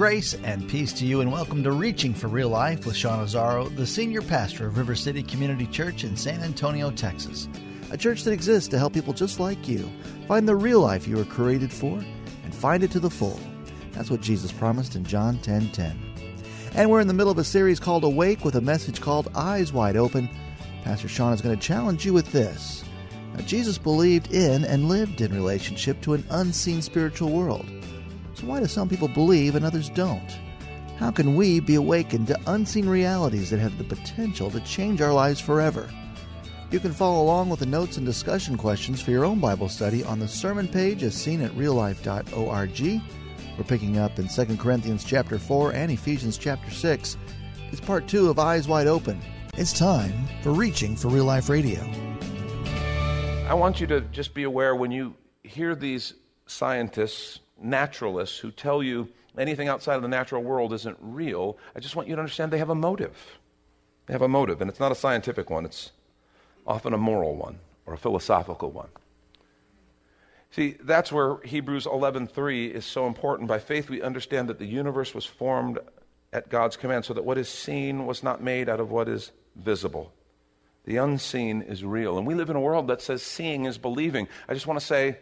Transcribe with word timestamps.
Grace 0.00 0.32
and 0.44 0.66
peace 0.66 0.94
to 0.94 1.04
you, 1.04 1.20
and 1.20 1.30
welcome 1.30 1.62
to 1.62 1.72
Reaching 1.72 2.14
for 2.14 2.28
Real 2.28 2.48
Life 2.48 2.86
with 2.86 2.96
Sean 2.96 3.22
Azzaro, 3.22 3.68
the 3.76 3.86
senior 3.86 4.22
pastor 4.22 4.66
of 4.66 4.78
River 4.78 4.94
City 4.94 5.22
Community 5.22 5.66
Church 5.66 6.04
in 6.04 6.16
San 6.16 6.40
Antonio, 6.40 6.90
Texas. 6.90 7.48
A 7.90 7.98
church 7.98 8.22
that 8.22 8.32
exists 8.32 8.66
to 8.70 8.78
help 8.78 8.94
people 8.94 9.12
just 9.12 9.38
like 9.38 9.68
you 9.68 9.90
find 10.26 10.48
the 10.48 10.56
real 10.56 10.80
life 10.80 11.06
you 11.06 11.18
were 11.18 11.26
created 11.26 11.70
for 11.70 11.98
and 12.44 12.54
find 12.54 12.82
it 12.82 12.90
to 12.92 12.98
the 12.98 13.10
full. 13.10 13.38
That's 13.92 14.10
what 14.10 14.22
Jesus 14.22 14.50
promised 14.50 14.96
in 14.96 15.04
John 15.04 15.36
10:10. 15.40 15.42
10, 15.42 15.70
10. 15.72 15.98
And 16.76 16.90
we're 16.90 17.02
in 17.02 17.06
the 17.06 17.12
middle 17.12 17.30
of 17.30 17.36
a 17.36 17.44
series 17.44 17.78
called 17.78 18.04
Awake 18.04 18.42
with 18.42 18.54
a 18.54 18.62
message 18.62 19.02
called 19.02 19.30
Eyes 19.34 19.70
Wide 19.70 19.98
Open. 19.98 20.30
Pastor 20.82 21.08
Sean 21.08 21.34
is 21.34 21.42
going 21.42 21.58
to 21.58 21.62
challenge 21.62 22.06
you 22.06 22.14
with 22.14 22.32
this. 22.32 22.84
Now, 23.34 23.42
Jesus 23.42 23.76
believed 23.76 24.32
in 24.32 24.64
and 24.64 24.88
lived 24.88 25.20
in 25.20 25.34
relationship 25.34 26.00
to 26.00 26.14
an 26.14 26.24
unseen 26.30 26.80
spiritual 26.80 27.32
world. 27.32 27.66
So, 28.40 28.46
why 28.46 28.60
do 28.60 28.66
some 28.66 28.88
people 28.88 29.08
believe 29.08 29.54
and 29.54 29.64
others 29.64 29.90
don't? 29.90 30.38
How 30.96 31.10
can 31.10 31.36
we 31.36 31.60
be 31.60 31.74
awakened 31.74 32.28
to 32.28 32.40
unseen 32.46 32.88
realities 32.88 33.50
that 33.50 33.60
have 33.60 33.76
the 33.76 33.84
potential 33.84 34.50
to 34.50 34.60
change 34.60 35.00
our 35.00 35.12
lives 35.12 35.40
forever? 35.40 35.90
You 36.70 36.80
can 36.80 36.92
follow 36.92 37.22
along 37.22 37.50
with 37.50 37.60
the 37.60 37.66
notes 37.66 37.96
and 37.96 38.06
discussion 38.06 38.56
questions 38.56 39.02
for 39.02 39.10
your 39.10 39.24
own 39.24 39.40
Bible 39.40 39.68
study 39.68 40.04
on 40.04 40.18
the 40.18 40.28
sermon 40.28 40.68
page 40.68 41.02
as 41.02 41.14
seen 41.14 41.42
at 41.42 41.50
reallife.org 41.52 43.02
we're 43.58 43.64
picking 43.64 43.98
up 43.98 44.18
in 44.18 44.26
2 44.26 44.56
Corinthians 44.56 45.04
chapter 45.04 45.38
4 45.38 45.74
and 45.74 45.92
Ephesians 45.92 46.38
chapter 46.38 46.70
6. 46.70 47.18
It's 47.70 47.80
part 47.80 48.08
2 48.08 48.30
of 48.30 48.38
Eyes 48.38 48.66
Wide 48.66 48.86
Open. 48.86 49.20
It's 49.58 49.78
time 49.78 50.26
for 50.42 50.52
Reaching 50.52 50.96
for 50.96 51.08
Real 51.08 51.26
Life 51.26 51.50
Radio. 51.50 51.80
I 53.46 53.52
want 53.52 53.78
you 53.78 53.86
to 53.88 54.00
just 54.00 54.32
be 54.32 54.44
aware 54.44 54.74
when 54.74 54.90
you 54.90 55.14
hear 55.42 55.74
these 55.74 56.14
scientists, 56.46 57.40
naturalists, 57.60 58.38
who 58.38 58.50
tell 58.50 58.82
you 58.82 59.08
anything 59.38 59.68
outside 59.68 59.96
of 59.96 60.02
the 60.02 60.08
natural 60.08 60.42
world 60.42 60.72
isn't 60.72 60.96
real, 61.00 61.56
I 61.76 61.80
just 61.80 61.96
want 61.96 62.08
you 62.08 62.14
to 62.16 62.20
understand 62.20 62.52
they 62.52 62.58
have 62.58 62.70
a 62.70 62.74
motive. 62.74 63.38
They 64.06 64.14
have 64.14 64.22
a 64.22 64.28
motive, 64.28 64.60
and 64.60 64.68
it's 64.68 64.80
not 64.80 64.92
a 64.92 64.96
scientific 64.96 65.50
one, 65.50 65.64
it's 65.64 65.92
often 66.66 66.92
a 66.92 66.98
moral 66.98 67.36
one 67.36 67.58
or 67.86 67.94
a 67.94 67.98
philosophical 67.98 68.70
one. 68.70 68.88
See, 70.50 70.76
that's 70.82 71.12
where 71.12 71.38
Hebrews 71.44 71.86
11:3 71.86 72.72
is 72.72 72.84
so 72.84 73.06
important. 73.06 73.48
By 73.48 73.60
faith 73.60 73.88
we 73.88 74.02
understand 74.02 74.48
that 74.48 74.58
the 74.58 74.66
universe 74.66 75.14
was 75.14 75.24
formed 75.24 75.78
at 76.32 76.48
God's 76.48 76.76
command 76.76 77.04
so 77.04 77.14
that 77.14 77.24
what 77.24 77.38
is 77.38 77.48
seen 77.48 78.06
was 78.06 78.22
not 78.22 78.42
made 78.42 78.68
out 78.68 78.80
of 78.80 78.90
what 78.90 79.08
is 79.08 79.30
visible. 79.54 80.12
The 80.84 80.96
unseen 80.96 81.62
is 81.62 81.84
real. 81.84 82.18
And 82.18 82.26
we 82.26 82.34
live 82.34 82.50
in 82.50 82.56
a 82.56 82.60
world 82.60 82.88
that 82.88 83.02
says 83.02 83.22
seeing 83.22 83.64
is 83.64 83.78
believing. 83.78 84.28
I 84.48 84.54
just 84.54 84.66
want 84.66 84.80
to 84.80 84.84
say 84.84 85.18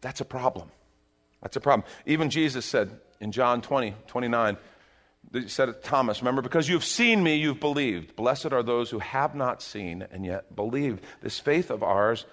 that's 0.00 0.20
a 0.20 0.24
problem. 0.24 0.70
That's 1.42 1.56
a 1.56 1.60
problem. 1.60 1.88
Even 2.06 2.30
Jesus 2.30 2.64
said 2.64 2.90
in 3.20 3.32
John 3.32 3.62
20, 3.62 3.94
29, 4.06 4.56
he 5.32 5.48
said 5.48 5.66
to 5.66 5.72
Thomas, 5.72 6.20
remember, 6.20 6.42
because 6.42 6.68
you've 6.68 6.84
seen 6.84 7.22
me, 7.22 7.36
you've 7.36 7.60
believed. 7.60 8.16
Blessed 8.16 8.52
are 8.52 8.62
those 8.62 8.90
who 8.90 8.98
have 8.98 9.34
not 9.34 9.62
seen 9.62 10.06
and 10.10 10.24
yet 10.24 10.56
believe. 10.56 11.00
This 11.20 11.38
faith 11.38 11.70
of 11.70 11.82
ours 11.82 12.26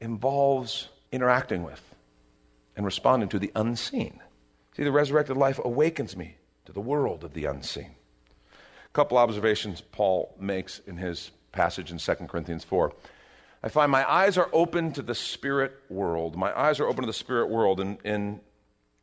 involves 0.00 0.88
interacting 1.10 1.62
with 1.62 1.82
and 2.76 2.84
responding 2.84 3.28
to 3.30 3.38
the 3.38 3.52
unseen. 3.54 4.20
See, 4.76 4.84
the 4.84 4.92
resurrected 4.92 5.36
life 5.36 5.60
awakens 5.62 6.16
me 6.16 6.36
to 6.64 6.72
the 6.72 6.80
world 6.80 7.24
of 7.24 7.34
the 7.34 7.44
unseen. 7.44 7.94
A 8.86 8.92
couple 8.92 9.18
observations 9.18 9.80
Paul 9.80 10.34
makes 10.38 10.78
in 10.80 10.96
his 10.96 11.30
passage 11.52 11.90
in 11.90 11.98
2 11.98 12.14
Corinthians 12.26 12.64
4. 12.64 12.92
I 13.62 13.68
find 13.68 13.92
my 13.92 14.10
eyes 14.10 14.36
are 14.38 14.50
open 14.52 14.92
to 14.92 15.02
the 15.02 15.14
spirit 15.14 15.72
world. 15.88 16.36
My 16.36 16.58
eyes 16.58 16.80
are 16.80 16.88
open 16.88 17.02
to 17.02 17.06
the 17.06 17.12
spirit 17.12 17.48
world. 17.48 17.78
In, 17.78 17.98
in 18.04 18.40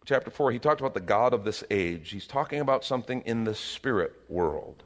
chapter 0.09 0.31
4, 0.31 0.51
he 0.51 0.57
talked 0.57 0.81
about 0.81 0.95
the 0.95 0.99
God 0.99 1.35
of 1.35 1.43
this 1.45 1.63
age. 1.69 2.09
He's 2.09 2.25
talking 2.25 2.59
about 2.59 2.83
something 2.83 3.21
in 3.27 3.43
the 3.43 3.53
spirit 3.53 4.11
world. 4.27 4.83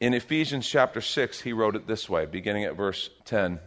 In 0.00 0.14
Ephesians 0.14 0.66
chapter 0.66 1.02
6, 1.02 1.42
he 1.42 1.52
wrote 1.52 1.76
it 1.76 1.86
this 1.86 2.08
way, 2.08 2.24
beginning 2.24 2.64
at 2.64 2.74
verse 2.74 3.10
10. 3.26 3.60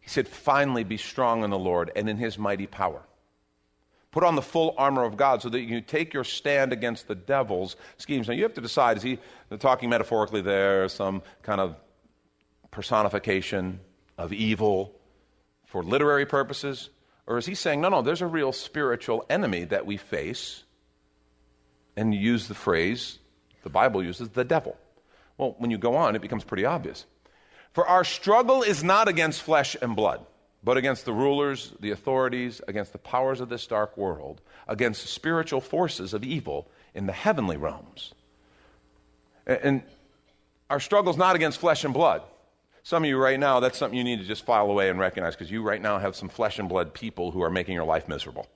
He 0.00 0.08
said, 0.08 0.26
Finally, 0.26 0.84
be 0.84 0.96
strong 0.96 1.44
in 1.44 1.50
the 1.50 1.58
Lord 1.58 1.92
and 1.94 2.08
in 2.08 2.16
his 2.16 2.38
mighty 2.38 2.66
power. 2.66 3.02
Put 4.12 4.24
on 4.24 4.34
the 4.34 4.42
full 4.42 4.74
armor 4.78 5.04
of 5.04 5.18
God 5.18 5.42
so 5.42 5.50
that 5.50 5.60
you 5.60 5.82
take 5.82 6.14
your 6.14 6.24
stand 6.24 6.72
against 6.72 7.06
the 7.06 7.14
devil's 7.14 7.76
schemes. 7.98 8.28
Now, 8.28 8.34
you 8.34 8.44
have 8.44 8.54
to 8.54 8.62
decide 8.62 8.96
is 8.96 9.02
he 9.02 9.18
talking 9.58 9.90
metaphorically 9.90 10.40
there, 10.40 10.88
some 10.88 11.22
kind 11.42 11.60
of 11.60 11.76
personification 12.70 13.78
of 14.16 14.32
evil 14.32 14.98
for 15.66 15.82
literary 15.82 16.24
purposes? 16.24 16.88
Or 17.26 17.38
is 17.38 17.46
he 17.46 17.54
saying, 17.54 17.80
no, 17.80 17.88
no, 17.88 18.02
there's 18.02 18.22
a 18.22 18.26
real 18.26 18.52
spiritual 18.52 19.24
enemy 19.30 19.64
that 19.64 19.86
we 19.86 19.96
face? 19.96 20.64
And 21.96 22.14
you 22.14 22.20
use 22.20 22.48
the 22.48 22.54
phrase 22.54 23.18
the 23.62 23.70
Bible 23.70 24.02
uses, 24.02 24.30
the 24.30 24.44
devil. 24.44 24.76
Well, 25.38 25.54
when 25.58 25.70
you 25.70 25.78
go 25.78 25.94
on, 25.94 26.16
it 26.16 26.22
becomes 26.22 26.44
pretty 26.44 26.64
obvious. 26.64 27.06
For 27.72 27.86
our 27.86 28.04
struggle 28.04 28.62
is 28.62 28.82
not 28.82 29.08
against 29.08 29.42
flesh 29.42 29.76
and 29.80 29.96
blood, 29.96 30.24
but 30.64 30.76
against 30.76 31.04
the 31.04 31.12
rulers, 31.12 31.72
the 31.80 31.92
authorities, 31.92 32.60
against 32.68 32.92
the 32.92 32.98
powers 32.98 33.40
of 33.40 33.48
this 33.48 33.66
dark 33.66 33.96
world, 33.96 34.40
against 34.68 35.02
the 35.02 35.08
spiritual 35.08 35.60
forces 35.60 36.12
of 36.12 36.24
evil 36.24 36.68
in 36.94 37.06
the 37.06 37.12
heavenly 37.12 37.56
realms. 37.56 38.12
And 39.46 39.82
our 40.68 40.80
struggle 40.80 41.12
is 41.12 41.18
not 41.18 41.36
against 41.36 41.58
flesh 41.58 41.84
and 41.84 41.94
blood. 41.94 42.22
Some 42.82 43.04
of 43.04 43.08
you 43.08 43.16
right 43.16 43.38
now, 43.38 43.60
that's 43.60 43.78
something 43.78 43.96
you 43.96 44.04
need 44.04 44.18
to 44.18 44.24
just 44.24 44.44
file 44.44 44.70
away 44.70 44.90
and 44.90 44.98
recognize 44.98 45.34
because 45.34 45.50
you 45.50 45.62
right 45.62 45.80
now 45.80 45.98
have 45.98 46.16
some 46.16 46.28
flesh 46.28 46.58
and 46.58 46.68
blood 46.68 46.92
people 46.92 47.30
who 47.30 47.42
are 47.42 47.50
making 47.50 47.74
your 47.74 47.84
life 47.84 48.08
miserable. 48.08 48.48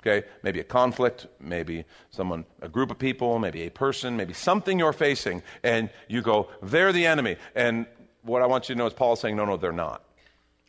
Okay? 0.00 0.26
Maybe 0.44 0.60
a 0.60 0.64
conflict, 0.64 1.26
maybe 1.40 1.84
someone, 2.10 2.44
a 2.62 2.68
group 2.68 2.92
of 2.92 2.98
people, 2.98 3.38
maybe 3.40 3.62
a 3.62 3.70
person, 3.70 4.16
maybe 4.16 4.32
something 4.32 4.78
you're 4.78 4.92
facing, 4.92 5.42
and 5.64 5.90
you 6.06 6.22
go, 6.22 6.48
they're 6.62 6.92
the 6.92 7.06
enemy. 7.06 7.36
And 7.56 7.86
what 8.22 8.42
I 8.42 8.46
want 8.46 8.68
you 8.68 8.76
to 8.76 8.78
know 8.78 8.86
is 8.86 8.92
Paul 8.92 9.14
is 9.14 9.20
saying, 9.20 9.34
no, 9.34 9.44
no, 9.44 9.56
they're 9.56 9.72
not. 9.72 10.04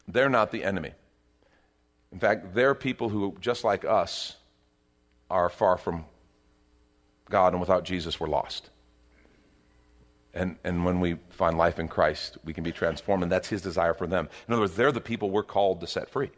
They're 0.08 0.30
not 0.30 0.52
the 0.52 0.64
enemy. 0.64 0.94
In 2.12 2.20
fact, 2.20 2.56
they're 2.56 2.74
people 2.74 3.10
who, 3.10 3.36
just 3.40 3.64
like 3.64 3.86
us, 3.86 4.38
are 5.30 5.50
far 5.50 5.78
from 5.78 6.06
God, 7.30 7.54
and 7.54 7.60
without 7.60 7.84
Jesus, 7.84 8.20
we're 8.20 8.30
lost. 8.30 8.70
And, 10.34 10.58
and 10.64 10.86
when 10.86 11.00
we 11.00 11.18
find 11.30 11.58
life 11.58 11.80
in 11.80 11.88
Christ, 11.88 12.38
we 12.44 12.54
can 12.54 12.64
be 12.64 12.72
transformed, 12.72 13.24
and 13.24 13.32
that's 13.32 13.48
His 13.48 13.62
desire 13.62 13.94
for 13.94 14.08
them. 14.08 14.30
In 14.48 14.54
other 14.54 14.62
words, 14.62 14.76
they're 14.76 14.92
the 14.92 15.02
people 15.02 15.32
we're 15.32 15.44
called 15.44 15.82
to 15.82 15.88
set 15.88 16.10
free. 16.10 16.32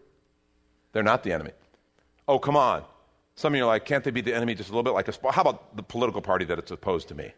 They're 0.93 1.03
not 1.03 1.23
the 1.23 1.33
enemy. 1.33 1.51
Oh, 2.27 2.39
come 2.39 2.55
on. 2.55 2.83
Some 3.35 3.53
of 3.53 3.57
you 3.57 3.63
are 3.63 3.67
like, 3.67 3.85
can't 3.85 4.03
they 4.03 4.11
be 4.11 4.21
the 4.21 4.33
enemy 4.33 4.53
just 4.55 4.69
a 4.69 4.71
little 4.71 4.83
bit? 4.83 4.93
Like, 4.93 5.07
a, 5.07 5.31
how 5.31 5.41
about 5.41 5.75
the 5.75 5.83
political 5.83 6.21
party 6.21 6.45
that 6.45 6.59
it's 6.59 6.71
opposed 6.71 7.07
to 7.09 7.15
me? 7.15 7.33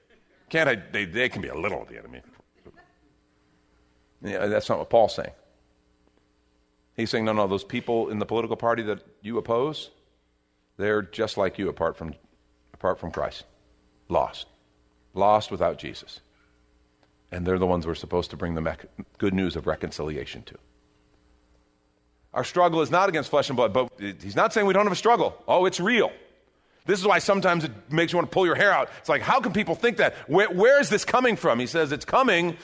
Can't 0.50 0.68
I? 0.68 0.76
They, 0.76 1.06
they 1.06 1.30
can 1.30 1.42
be 1.42 1.48
a 1.48 1.56
little 1.56 1.82
of 1.82 1.88
the 1.88 1.98
enemy. 1.98 2.22
Yeah, 4.22 4.48
that's 4.48 4.70
not 4.70 4.80
what 4.80 4.90
Paul's 4.90 5.16
saying. 5.16 5.32
He's 6.96 7.10
saying, 7.10 7.26
no, 7.26 7.34
no, 7.34 7.48
those 7.48 7.64
people 7.64 8.10
in 8.10 8.20
the 8.20 8.26
political 8.26 8.56
party 8.56 8.84
that 8.84 9.04
you 9.22 9.38
oppose, 9.38 9.90
they're 10.78 11.02
just 11.02 11.38
like 11.38 11.58
you 11.58 11.70
apart 11.70 11.98
from, 11.98 12.14
apart 12.74 13.00
from 13.00 13.12
Christ. 13.12 13.46
Lost. 14.10 14.48
Lost 15.14 15.52
without 15.52 15.78
Jesus. 15.78 16.20
And 17.32 17.46
they're 17.46 17.60
the 17.60 17.68
ones 17.68 17.88
we're 17.88 17.96
supposed 17.96 18.32
to 18.32 18.38
bring 18.38 18.56
the 18.56 18.78
good 19.18 19.34
news 19.34 19.56
of 19.56 19.68
reconciliation 19.68 20.44
to. 20.44 20.56
Our 22.34 22.44
struggle 22.44 22.82
is 22.82 22.92
not 22.92 23.10
against 23.10 23.30
flesh 23.30 23.50
and 23.50 23.58
blood, 23.58 23.74
but 23.74 23.92
he's 24.00 24.36
not 24.36 24.54
saying 24.54 24.68
we 24.68 24.74
don't 24.74 24.86
have 24.86 24.94
a 24.94 24.98
struggle. 24.98 25.36
Oh, 25.48 25.66
it's 25.66 25.80
real. 25.80 26.12
This 26.86 27.00
is 27.00 27.06
why 27.06 27.20
sometimes 27.20 27.64
it 27.64 27.72
makes 27.92 28.12
you 28.12 28.18
want 28.18 28.30
to 28.32 28.34
pull 28.34 28.46
your 28.46 28.56
hair 28.56 28.72
out. 28.72 28.90
It's 29.00 29.10
like, 29.10 29.22
how 29.22 29.40
can 29.40 29.54
people 29.54 29.76
think 29.76 29.98
that? 29.98 30.16
where, 30.28 30.50
where 30.50 30.82
is 30.82 30.90
this 30.90 31.06
coming 31.06 31.36
from? 31.36 31.60
He 31.60 31.68
says 31.68 31.92
it's 31.92 32.06
coming 32.06 32.58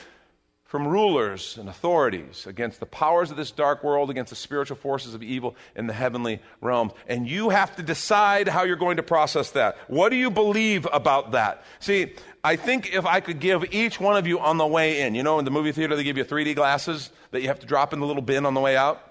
from 0.68 0.86
rulers 0.86 1.58
and 1.58 1.70
authorities, 1.70 2.46
against 2.46 2.82
the 2.82 2.86
powers 2.86 3.32
of 3.32 3.38
this 3.38 3.52
dark 3.52 3.86
world, 3.86 4.10
against 4.10 4.32
the 4.32 4.36
spiritual 4.36 4.76
forces 4.76 5.14
of 5.14 5.24
evil 5.24 5.56
in 5.78 5.88
the 5.88 5.94
heavenly 5.94 6.42
realms. 6.60 6.92
And 7.08 7.28
you 7.28 7.50
have 7.50 7.74
to 7.78 7.84
decide 7.84 8.50
how 8.50 8.64
you're 8.64 8.76
going 8.76 8.98
to 8.98 9.04
process 9.04 9.52
that. 9.52 9.78
What 9.88 10.10
do 10.10 10.18
you 10.18 10.30
believe 10.30 10.86
about 10.92 11.32
that? 11.32 11.64
See, 11.80 12.14
I 12.44 12.58
think 12.58 12.94
if 12.94 13.06
I 13.06 13.22
could 13.22 13.40
give 13.40 13.74
each 13.74 14.00
one 14.00 14.18
of 14.18 14.28
you 14.28 14.40
on 14.40 14.58
the 14.58 14.68
way 14.68 15.02
in, 15.02 15.16
you 15.16 15.24
know, 15.24 15.40
in 15.40 15.46
the 15.46 15.52
movie 15.52 15.72
theater, 15.72 15.96
they 15.96 16.04
give 16.04 16.18
you 16.18 16.26
3D 16.26 16.54
glasses 16.56 17.12
that 17.32 17.42
you 17.42 17.48
have 17.48 17.60
to 17.60 17.66
drop 17.66 17.94
in 17.94 18.02
the 18.02 18.06
little 18.06 18.22
bin 18.22 18.46
on 18.46 18.54
the 18.54 18.62
way 18.62 18.76
out. 18.76 19.02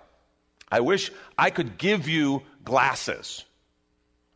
I 0.71 0.81
wish 0.81 1.11
I 1.39 1.49
could 1.49 1.79
give 1.79 2.07
you 2.07 2.43
glasses, 2.65 3.47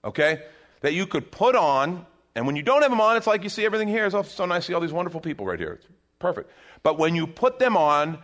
okay, 0.04 0.42
that 0.80 0.94
you 0.94 1.06
could 1.06 1.30
put 1.30 1.54
on. 1.54 2.06
And 2.34 2.46
when 2.46 2.56
you 2.56 2.62
don't 2.62 2.80
have 2.80 2.90
them 2.90 3.00
on, 3.00 3.18
it's 3.18 3.26
like 3.26 3.42
you 3.42 3.50
see 3.50 3.66
everything 3.66 3.88
here. 3.88 4.06
It's 4.06 4.32
so 4.32 4.46
nice 4.46 4.62
to 4.62 4.66
see 4.68 4.74
all 4.74 4.80
these 4.80 4.92
wonderful 4.92 5.20
people 5.20 5.44
right 5.44 5.58
here. 5.58 5.72
It's 5.72 5.86
perfect. 6.18 6.50
But 6.82 6.98
when 6.98 7.14
you 7.14 7.26
put 7.26 7.58
them 7.58 7.76
on, 7.76 8.18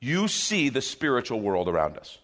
you 0.00 0.28
see 0.28 0.68
the 0.68 0.82
spiritual 0.82 1.40
world 1.40 1.68
around 1.68 1.96
us. 1.96 2.18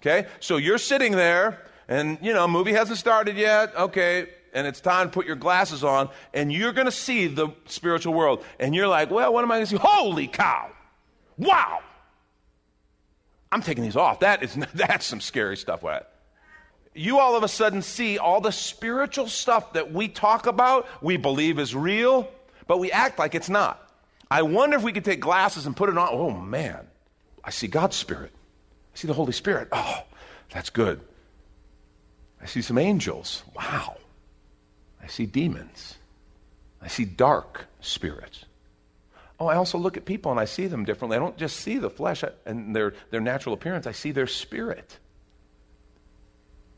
Okay? 0.00 0.28
So 0.40 0.56
you're 0.56 0.78
sitting 0.78 1.12
there, 1.12 1.62
and, 1.88 2.18
you 2.22 2.32
know, 2.32 2.48
movie 2.48 2.72
hasn't 2.72 2.98
started 2.98 3.36
yet. 3.36 3.74
Okay. 3.76 4.28
And 4.52 4.66
it's 4.66 4.80
time 4.80 5.08
to 5.08 5.12
put 5.12 5.26
your 5.26 5.36
glasses 5.36 5.84
on, 5.84 6.08
and 6.34 6.52
you're 6.52 6.72
going 6.72 6.86
to 6.86 6.92
see 6.92 7.28
the 7.28 7.48
spiritual 7.66 8.14
world. 8.14 8.44
And 8.58 8.74
you're 8.74 8.88
like, 8.88 9.10
well, 9.10 9.32
what 9.32 9.44
am 9.44 9.50
I 9.52 9.56
going 9.56 9.66
to 9.66 9.70
see? 9.70 9.80
Holy 9.80 10.26
cow! 10.26 10.70
Wow! 11.38 11.80
I'm 13.52 13.62
taking 13.62 13.84
these 13.84 13.96
off. 13.96 14.20
That 14.20 14.42
is, 14.42 14.54
that's 14.74 15.06
some 15.06 15.20
scary 15.20 15.56
stuff. 15.56 15.82
What? 15.82 16.10
you 16.94 17.18
all 17.18 17.36
of 17.36 17.42
a 17.42 17.48
sudden 17.48 17.82
see 17.82 18.18
all 18.18 18.40
the 18.40 18.50
spiritual 18.50 19.28
stuff 19.28 19.74
that 19.74 19.92
we 19.92 20.08
talk 20.08 20.46
about, 20.46 20.86
we 21.00 21.16
believe 21.16 21.58
is 21.58 21.74
real, 21.74 22.28
but 22.66 22.78
we 22.78 22.90
act 22.90 23.18
like 23.18 23.34
it's 23.34 23.48
not. 23.48 23.89
I 24.30 24.42
wonder 24.42 24.76
if 24.76 24.82
we 24.82 24.92
could 24.92 25.04
take 25.04 25.20
glasses 25.20 25.66
and 25.66 25.76
put 25.76 25.88
it 25.88 25.98
on. 25.98 26.08
Oh 26.10 26.30
man, 26.30 26.86
I 27.42 27.50
see 27.50 27.66
God's 27.66 27.96
Spirit. 27.96 28.32
I 28.94 28.98
see 28.98 29.08
the 29.08 29.14
Holy 29.14 29.32
Spirit. 29.32 29.68
Oh, 29.72 30.02
that's 30.52 30.70
good. 30.70 31.00
I 32.40 32.46
see 32.46 32.62
some 32.62 32.78
angels. 32.78 33.42
Wow. 33.54 33.96
I 35.02 35.06
see 35.08 35.26
demons. 35.26 35.96
I 36.80 36.88
see 36.88 37.04
dark 37.04 37.66
spirits. 37.80 38.44
Oh, 39.38 39.46
I 39.46 39.56
also 39.56 39.78
look 39.78 39.96
at 39.96 40.04
people 40.04 40.30
and 40.30 40.40
I 40.40 40.44
see 40.44 40.66
them 40.66 40.84
differently. 40.84 41.16
I 41.16 41.20
don't 41.20 41.36
just 41.36 41.56
see 41.56 41.78
the 41.78 41.90
flesh 41.90 42.22
and 42.44 42.76
their, 42.76 42.94
their 43.10 43.20
natural 43.20 43.54
appearance, 43.54 43.86
I 43.86 43.92
see 43.92 44.12
their 44.12 44.26
spirit. 44.26 44.98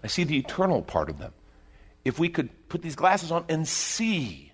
I 0.02 0.06
see 0.06 0.24
the 0.24 0.38
eternal 0.38 0.82
part 0.82 1.10
of 1.10 1.18
them. 1.18 1.32
If 2.04 2.18
we 2.18 2.28
could 2.28 2.50
put 2.68 2.82
these 2.82 2.96
glasses 2.96 3.30
on 3.30 3.44
and 3.48 3.66
see 3.66 4.51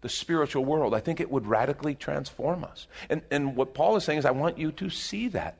the 0.00 0.08
spiritual 0.08 0.64
world, 0.64 0.94
I 0.94 1.00
think 1.00 1.20
it 1.20 1.30
would 1.30 1.46
radically 1.46 1.94
transform 1.94 2.64
us. 2.64 2.86
And, 3.08 3.22
and 3.30 3.56
what 3.56 3.74
Paul 3.74 3.96
is 3.96 4.04
saying 4.04 4.20
is, 4.20 4.24
I 4.24 4.30
want 4.30 4.58
you 4.58 4.72
to 4.72 4.90
see 4.90 5.28
that. 5.28 5.56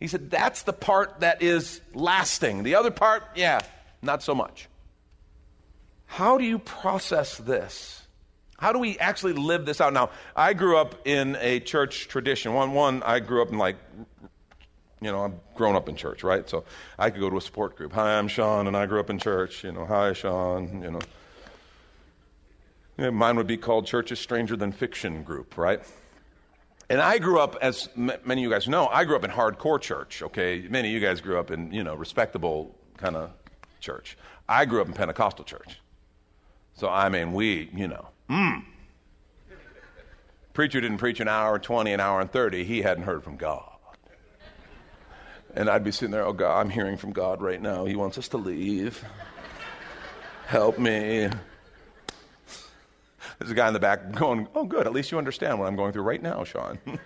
He 0.00 0.08
said, 0.08 0.30
that's 0.30 0.62
the 0.62 0.72
part 0.72 1.20
that 1.20 1.42
is 1.42 1.80
lasting. 1.94 2.64
The 2.64 2.74
other 2.74 2.90
part, 2.90 3.22
yeah, 3.36 3.60
not 4.02 4.22
so 4.22 4.34
much. 4.34 4.68
How 6.06 6.38
do 6.38 6.44
you 6.44 6.58
process 6.58 7.38
this? 7.38 8.02
How 8.58 8.72
do 8.72 8.78
we 8.78 8.98
actually 8.98 9.32
live 9.32 9.64
this 9.64 9.80
out? 9.80 9.92
Now, 9.92 10.10
I 10.36 10.54
grew 10.54 10.76
up 10.76 11.06
in 11.06 11.36
a 11.40 11.60
church 11.60 12.08
tradition. 12.08 12.54
One, 12.54 12.72
one, 12.72 13.02
I 13.02 13.20
grew 13.20 13.42
up 13.42 13.50
in 13.50 13.58
like 13.58 13.76
you 15.02 15.10
know, 15.10 15.24
I've 15.24 15.54
grown 15.56 15.74
up 15.74 15.88
in 15.88 15.96
church, 15.96 16.22
right? 16.22 16.48
So 16.48 16.64
I 16.98 17.10
could 17.10 17.20
go 17.20 17.28
to 17.28 17.36
a 17.36 17.40
support 17.40 17.76
group. 17.76 17.92
Hi, 17.92 18.16
I'm 18.16 18.28
Sean, 18.28 18.68
and 18.68 18.76
I 18.76 18.86
grew 18.86 19.00
up 19.00 19.10
in 19.10 19.18
church. 19.18 19.64
You 19.64 19.72
know, 19.72 19.84
hi, 19.84 20.12
Sean. 20.12 20.80
You 20.82 20.92
know, 20.92 21.00
mine 23.10 23.36
would 23.36 23.46
be 23.46 23.56
called 23.56 23.86
Church 23.86 24.12
is 24.12 24.18
Stranger 24.18 24.56
Than 24.56 24.72
Fiction 24.72 25.22
group, 25.22 25.56
right? 25.56 25.82
And 26.88 27.00
I 27.00 27.18
grew 27.18 27.38
up, 27.38 27.56
as 27.62 27.88
m- 27.96 28.12
many 28.24 28.42
of 28.42 28.44
you 28.44 28.50
guys 28.50 28.68
know, 28.68 28.86
I 28.86 29.04
grew 29.04 29.16
up 29.16 29.24
in 29.24 29.30
hardcore 29.30 29.80
church. 29.80 30.22
Okay, 30.22 30.66
many 30.68 30.88
of 30.88 30.94
you 30.94 31.00
guys 31.00 31.20
grew 31.20 31.38
up 31.38 31.50
in 31.50 31.72
you 31.72 31.82
know 31.82 31.94
respectable 31.94 32.74
kind 32.96 33.16
of 33.16 33.30
church. 33.80 34.16
I 34.48 34.64
grew 34.64 34.80
up 34.80 34.88
in 34.88 34.92
Pentecostal 34.92 35.44
church. 35.44 35.80
So 36.74 36.88
I 36.88 37.08
mean, 37.08 37.32
we, 37.32 37.70
you 37.74 37.88
know, 37.88 38.08
mm. 38.28 38.64
Preacher 40.52 40.80
didn't 40.82 40.98
preach 40.98 41.20
an 41.20 41.28
hour, 41.28 41.58
20, 41.58 41.92
an 41.92 42.00
hour, 42.00 42.20
and 42.20 42.30
30. 42.30 42.64
He 42.64 42.82
hadn't 42.82 43.04
heard 43.04 43.24
from 43.24 43.36
God. 43.36 43.70
And 45.54 45.68
I'd 45.68 45.84
be 45.84 45.92
sitting 45.92 46.12
there, 46.12 46.24
oh 46.24 46.32
God, 46.32 46.60
I'm 46.60 46.70
hearing 46.70 46.96
from 46.96 47.12
God 47.12 47.40
right 47.42 47.60
now. 47.60 47.84
He 47.84 47.96
wants 47.96 48.18
us 48.18 48.28
to 48.28 48.36
leave. 48.36 49.02
Help 50.46 50.78
me. 50.78 51.30
There's 53.38 53.50
a 53.50 53.54
guy 53.54 53.68
in 53.68 53.74
the 53.74 53.80
back 53.80 54.12
going, 54.12 54.48
oh, 54.54 54.64
good, 54.64 54.86
at 54.86 54.92
least 54.92 55.10
you 55.10 55.18
understand 55.18 55.58
what 55.58 55.66
I'm 55.66 55.76
going 55.76 55.92
through 55.92 56.02
right 56.02 56.22
now, 56.22 56.44
Sean. 56.44 56.78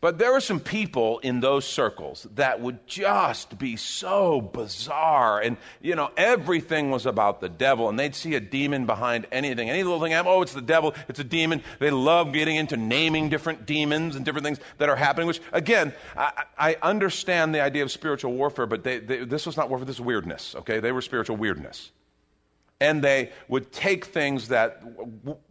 But 0.00 0.18
there 0.18 0.32
were 0.32 0.40
some 0.40 0.60
people 0.60 1.18
in 1.18 1.40
those 1.40 1.64
circles 1.64 2.24
that 2.36 2.60
would 2.60 2.86
just 2.86 3.58
be 3.58 3.74
so 3.74 4.40
bizarre. 4.40 5.40
And, 5.40 5.56
you 5.80 5.96
know, 5.96 6.12
everything 6.16 6.92
was 6.92 7.04
about 7.04 7.40
the 7.40 7.48
devil. 7.48 7.88
And 7.88 7.98
they'd 7.98 8.14
see 8.14 8.36
a 8.36 8.40
demon 8.40 8.86
behind 8.86 9.26
anything. 9.32 9.68
Any 9.68 9.82
little 9.82 10.00
thing, 10.00 10.14
oh, 10.14 10.42
it's 10.42 10.52
the 10.52 10.62
devil, 10.62 10.94
it's 11.08 11.18
a 11.18 11.24
demon. 11.24 11.64
They 11.80 11.90
love 11.90 12.32
getting 12.32 12.54
into 12.54 12.76
naming 12.76 13.28
different 13.28 13.66
demons 13.66 14.14
and 14.14 14.24
different 14.24 14.44
things 14.44 14.60
that 14.78 14.88
are 14.88 14.94
happening, 14.94 15.26
which, 15.26 15.40
again, 15.50 15.92
I, 16.16 16.44
I 16.56 16.76
understand 16.80 17.52
the 17.52 17.60
idea 17.60 17.82
of 17.82 17.90
spiritual 17.90 18.34
warfare, 18.34 18.66
but 18.66 18.84
they, 18.84 19.00
they, 19.00 19.24
this 19.24 19.46
was 19.46 19.56
not 19.56 19.68
warfare, 19.68 19.84
this 19.84 19.98
was 19.98 20.06
weirdness, 20.06 20.54
okay? 20.54 20.78
They 20.78 20.92
were 20.92 21.02
spiritual 21.02 21.38
weirdness. 21.38 21.90
And 22.80 23.02
they 23.02 23.32
would 23.48 23.72
take 23.72 24.04
things 24.04 24.48
that 24.48 24.82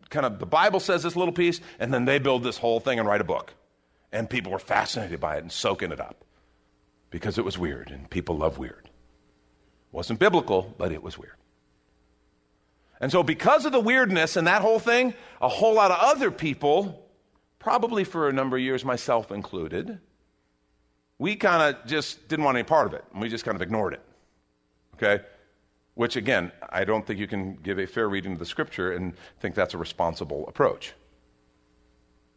kind 0.09 0.25
of 0.25 0.39
the 0.39 0.45
Bible 0.45 0.79
says 0.79 1.03
this 1.03 1.15
little 1.15 1.33
piece, 1.33 1.59
and 1.79 1.94
then 1.94 2.06
they 2.06 2.19
build 2.19 2.44
this 2.44 2.57
whole 2.57 2.79
thing 2.79 3.00
and 3.00 3.07
write 3.07 3.21
a 3.21 3.25
book. 3.25 3.53
And 4.12 4.29
people 4.29 4.51
were 4.51 4.59
fascinated 4.59 5.19
by 5.19 5.35
it 5.35 5.41
and 5.41 5.51
soaking 5.51 5.91
it 5.91 6.00
up 6.00 6.24
because 7.09 7.38
it 7.38 7.45
was 7.45 7.57
weird, 7.57 7.91
and 7.91 8.09
people 8.09 8.38
love 8.38 8.57
weird. 8.57 8.89
Wasn't 9.91 10.19
biblical, 10.19 10.74
but 10.77 10.91
it 10.91 11.03
was 11.03 11.18
weird. 11.18 11.35
And 13.00 13.12
so, 13.12 13.21
because 13.21 13.65
of 13.65 13.71
the 13.71 13.80
weirdness 13.80 14.38
and 14.38 14.47
that 14.47 14.62
whole 14.62 14.80
thing, 14.80 15.13
a 15.41 15.47
whole 15.47 15.73
lot 15.73 15.91
of 15.91 15.97
other 16.00 16.31
people, 16.31 17.06
probably 17.59 18.03
for 18.03 18.27
a 18.27 18.33
number 18.33 18.57
of 18.57 18.63
years, 18.63 18.83
myself 18.83 19.31
included, 19.31 20.00
we 21.19 21.35
kind 21.35 21.75
of 21.75 21.85
just 21.85 22.27
didn't 22.27 22.45
want 22.45 22.57
any 22.57 22.63
part 22.63 22.88
of 22.88 22.94
it, 22.94 23.03
and 23.12 23.21
we 23.21 23.30
just 23.30 23.45
kind 23.45 23.56
of 23.56 23.62
ignored 23.62 23.94
it. 23.94 24.01
Okay? 24.95 25.23
Which, 25.97 26.15
again, 26.15 26.51
I 26.69 26.83
don't 26.83 27.07
think 27.07 27.19
you 27.19 27.25
can 27.25 27.55
give 27.55 27.79
a 27.79 27.88
fair 27.88 28.07
reading 28.07 28.33
of 28.33 28.39
the 28.39 28.45
scripture 28.45 28.91
and 28.91 29.15
think 29.39 29.55
that's 29.55 29.73
a 29.73 29.79
responsible 29.79 30.47
approach. 30.47 30.94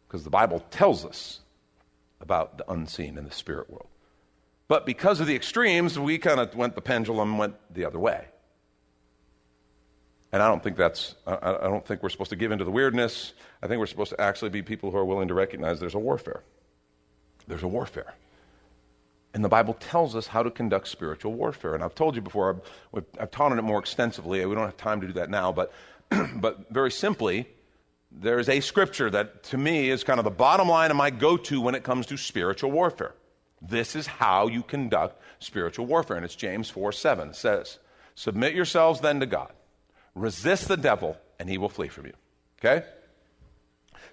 Because 0.07 0.23
the 0.23 0.31
Bible 0.31 0.65
tells 0.71 1.05
us 1.05 1.41
about 2.19 2.57
the 2.57 2.71
unseen 2.71 3.19
in 3.19 3.23
the 3.23 3.31
spirit 3.31 3.69
world. 3.69 3.87
But 4.67 4.87
because 4.87 5.19
of 5.19 5.27
the 5.27 5.35
extremes, 5.35 5.99
we 5.99 6.17
kind 6.17 6.39
of 6.39 6.55
went, 6.55 6.73
the 6.73 6.81
pendulum 6.81 7.37
went 7.37 7.53
the 7.71 7.85
other 7.85 7.99
way. 7.99 8.25
And 10.31 10.41
I 10.41 10.47
don't 10.47 10.63
think 10.63 10.75
that's, 10.75 11.13
I, 11.27 11.35
I 11.35 11.67
don't 11.67 11.85
think 11.85 12.01
we're 12.01 12.09
supposed 12.09 12.31
to 12.31 12.35
give 12.35 12.51
into 12.51 12.65
the 12.65 12.71
weirdness. 12.71 13.33
I 13.61 13.67
think 13.67 13.77
we're 13.77 13.85
supposed 13.85 14.09
to 14.09 14.19
actually 14.19 14.49
be 14.49 14.63
people 14.63 14.89
who 14.89 14.97
are 14.97 15.05
willing 15.05 15.27
to 15.27 15.35
recognize 15.35 15.79
there's 15.79 15.93
a 15.93 15.99
warfare. 15.99 16.41
There's 17.47 17.61
a 17.61 17.67
warfare. 17.67 18.15
And 19.33 19.43
the 19.43 19.49
Bible 19.49 19.73
tells 19.75 20.15
us 20.15 20.27
how 20.27 20.43
to 20.43 20.51
conduct 20.51 20.87
spiritual 20.87 21.33
warfare. 21.33 21.73
And 21.73 21.83
I've 21.83 21.95
told 21.95 22.15
you 22.15 22.21
before, 22.21 22.61
I've, 22.93 23.03
I've 23.19 23.31
taught 23.31 23.51
on 23.51 23.59
it 23.59 23.61
more 23.61 23.79
extensively. 23.79 24.45
We 24.45 24.55
don't 24.55 24.65
have 24.65 24.77
time 24.77 24.99
to 25.01 25.07
do 25.07 25.13
that 25.13 25.29
now, 25.29 25.51
but, 25.53 25.71
but 26.35 26.69
very 26.69 26.91
simply, 26.91 27.47
there's 28.11 28.49
a 28.49 28.59
scripture 28.59 29.09
that 29.09 29.43
to 29.43 29.57
me 29.57 29.89
is 29.89 30.03
kind 30.03 30.19
of 30.19 30.25
the 30.25 30.31
bottom 30.31 30.67
line 30.67 30.91
of 30.91 30.97
my 30.97 31.09
go 31.11 31.37
to 31.37 31.61
when 31.61 31.75
it 31.75 31.83
comes 31.83 32.07
to 32.07 32.17
spiritual 32.17 32.71
warfare. 32.71 33.15
This 33.61 33.95
is 33.95 34.07
how 34.07 34.47
you 34.47 34.63
conduct 34.63 35.21
spiritual 35.39 35.85
warfare. 35.85 36.17
And 36.17 36.25
it's 36.25 36.35
James 36.35 36.69
4 36.69 36.91
7. 36.91 37.29
It 37.29 37.35
says, 37.35 37.79
Submit 38.15 38.53
yourselves 38.53 38.99
then 38.99 39.21
to 39.21 39.25
God, 39.25 39.53
resist 40.13 40.67
the 40.67 40.77
devil, 40.77 41.17
and 41.39 41.49
he 41.49 41.57
will 41.57 41.69
flee 41.69 41.87
from 41.87 42.07
you. 42.07 42.13
Okay? 42.59 42.85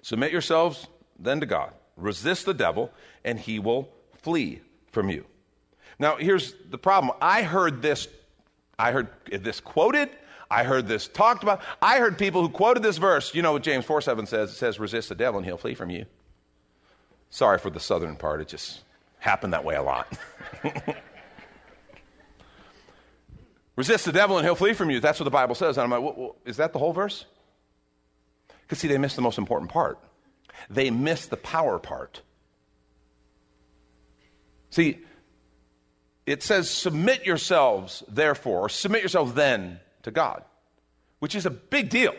Submit 0.01 0.31
yourselves 0.31 0.87
then 1.17 1.41
to 1.41 1.45
God, 1.45 1.73
resist 1.97 2.45
the 2.45 2.53
devil, 2.53 2.91
and 3.25 3.37
he 3.37 3.59
will 3.59 3.89
flee 4.21 4.61
from 4.91 5.09
you. 5.09 5.25
Now, 5.97 6.15
here's 6.15 6.53
the 6.69 6.77
problem. 6.77 7.15
I 7.21 7.41
heard 7.43 7.81
this, 7.81 8.07
I 8.77 8.91
heard 8.91 9.09
this 9.31 9.59
quoted, 9.59 10.09
I 10.51 10.63
heard 10.63 10.87
this 10.87 11.07
talked 11.07 11.43
about. 11.43 11.61
I 11.81 11.99
heard 11.99 12.17
people 12.17 12.41
who 12.41 12.49
quoted 12.49 12.81
this 12.81 12.97
verse. 12.97 13.35
You 13.35 13.41
know 13.41 13.51
what 13.53 13.63
James 13.63 13.85
4 13.85 14.01
7 14.01 14.25
says? 14.25 14.51
It 14.51 14.55
says, 14.55 14.79
resist 14.79 15.09
the 15.09 15.15
devil 15.15 15.37
and 15.37 15.45
he'll 15.45 15.57
flee 15.57 15.75
from 15.75 15.89
you. 15.89 16.05
Sorry 17.29 17.59
for 17.59 17.69
the 17.69 17.79
southern 17.79 18.15
part, 18.15 18.41
it 18.41 18.47
just 18.47 18.81
happened 19.19 19.53
that 19.53 19.63
way 19.63 19.75
a 19.75 19.83
lot. 19.83 20.11
resist 23.75 24.05
the 24.05 24.11
devil 24.11 24.37
and 24.37 24.45
he'll 24.45 24.55
flee 24.55 24.73
from 24.73 24.89
you. 24.89 24.99
That's 24.99 25.19
what 25.19 25.25
the 25.25 25.31
Bible 25.31 25.53
says. 25.53 25.77
And 25.77 25.83
I'm 25.83 25.91
like, 25.91 26.01
well, 26.01 26.15
well, 26.17 26.35
is 26.45 26.57
that 26.57 26.73
the 26.73 26.79
whole 26.79 26.93
verse? 26.93 27.25
Because, 28.63 28.79
see, 28.79 28.87
they 28.87 28.97
missed 28.97 29.15
the 29.15 29.21
most 29.21 29.37
important 29.37 29.71
part. 29.71 29.99
They 30.69 30.89
missed 30.89 31.29
the 31.29 31.37
power 31.37 31.77
part. 31.79 32.21
See, 34.69 34.99
it 36.25 36.43
says, 36.43 36.69
submit 36.69 37.25
yourselves, 37.25 38.03
therefore, 38.07 38.61
or 38.61 38.69
submit 38.69 39.01
yourselves 39.01 39.33
then 39.33 39.79
to 40.03 40.11
God, 40.11 40.43
which 41.19 41.35
is 41.35 41.45
a 41.45 41.49
big 41.49 41.89
deal. 41.89 42.13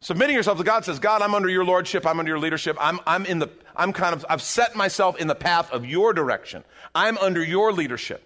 Submitting 0.00 0.36
yourself 0.36 0.58
to 0.58 0.64
God 0.64 0.84
says, 0.84 0.98
God, 0.98 1.22
I'm 1.22 1.34
under 1.34 1.48
your 1.48 1.64
lordship, 1.64 2.06
I'm 2.06 2.18
under 2.18 2.30
your 2.30 2.38
leadership, 2.38 2.76
I'm, 2.78 3.00
I'm 3.06 3.24
in 3.24 3.38
the, 3.38 3.48
I'm 3.74 3.92
kind 3.92 4.14
of, 4.14 4.24
I've 4.28 4.42
set 4.42 4.76
myself 4.76 5.16
in 5.16 5.28
the 5.28 5.34
path 5.34 5.72
of 5.72 5.86
your 5.86 6.12
direction. 6.12 6.62
I'm 6.94 7.16
under 7.18 7.42
your 7.42 7.72
leadership. 7.72 8.22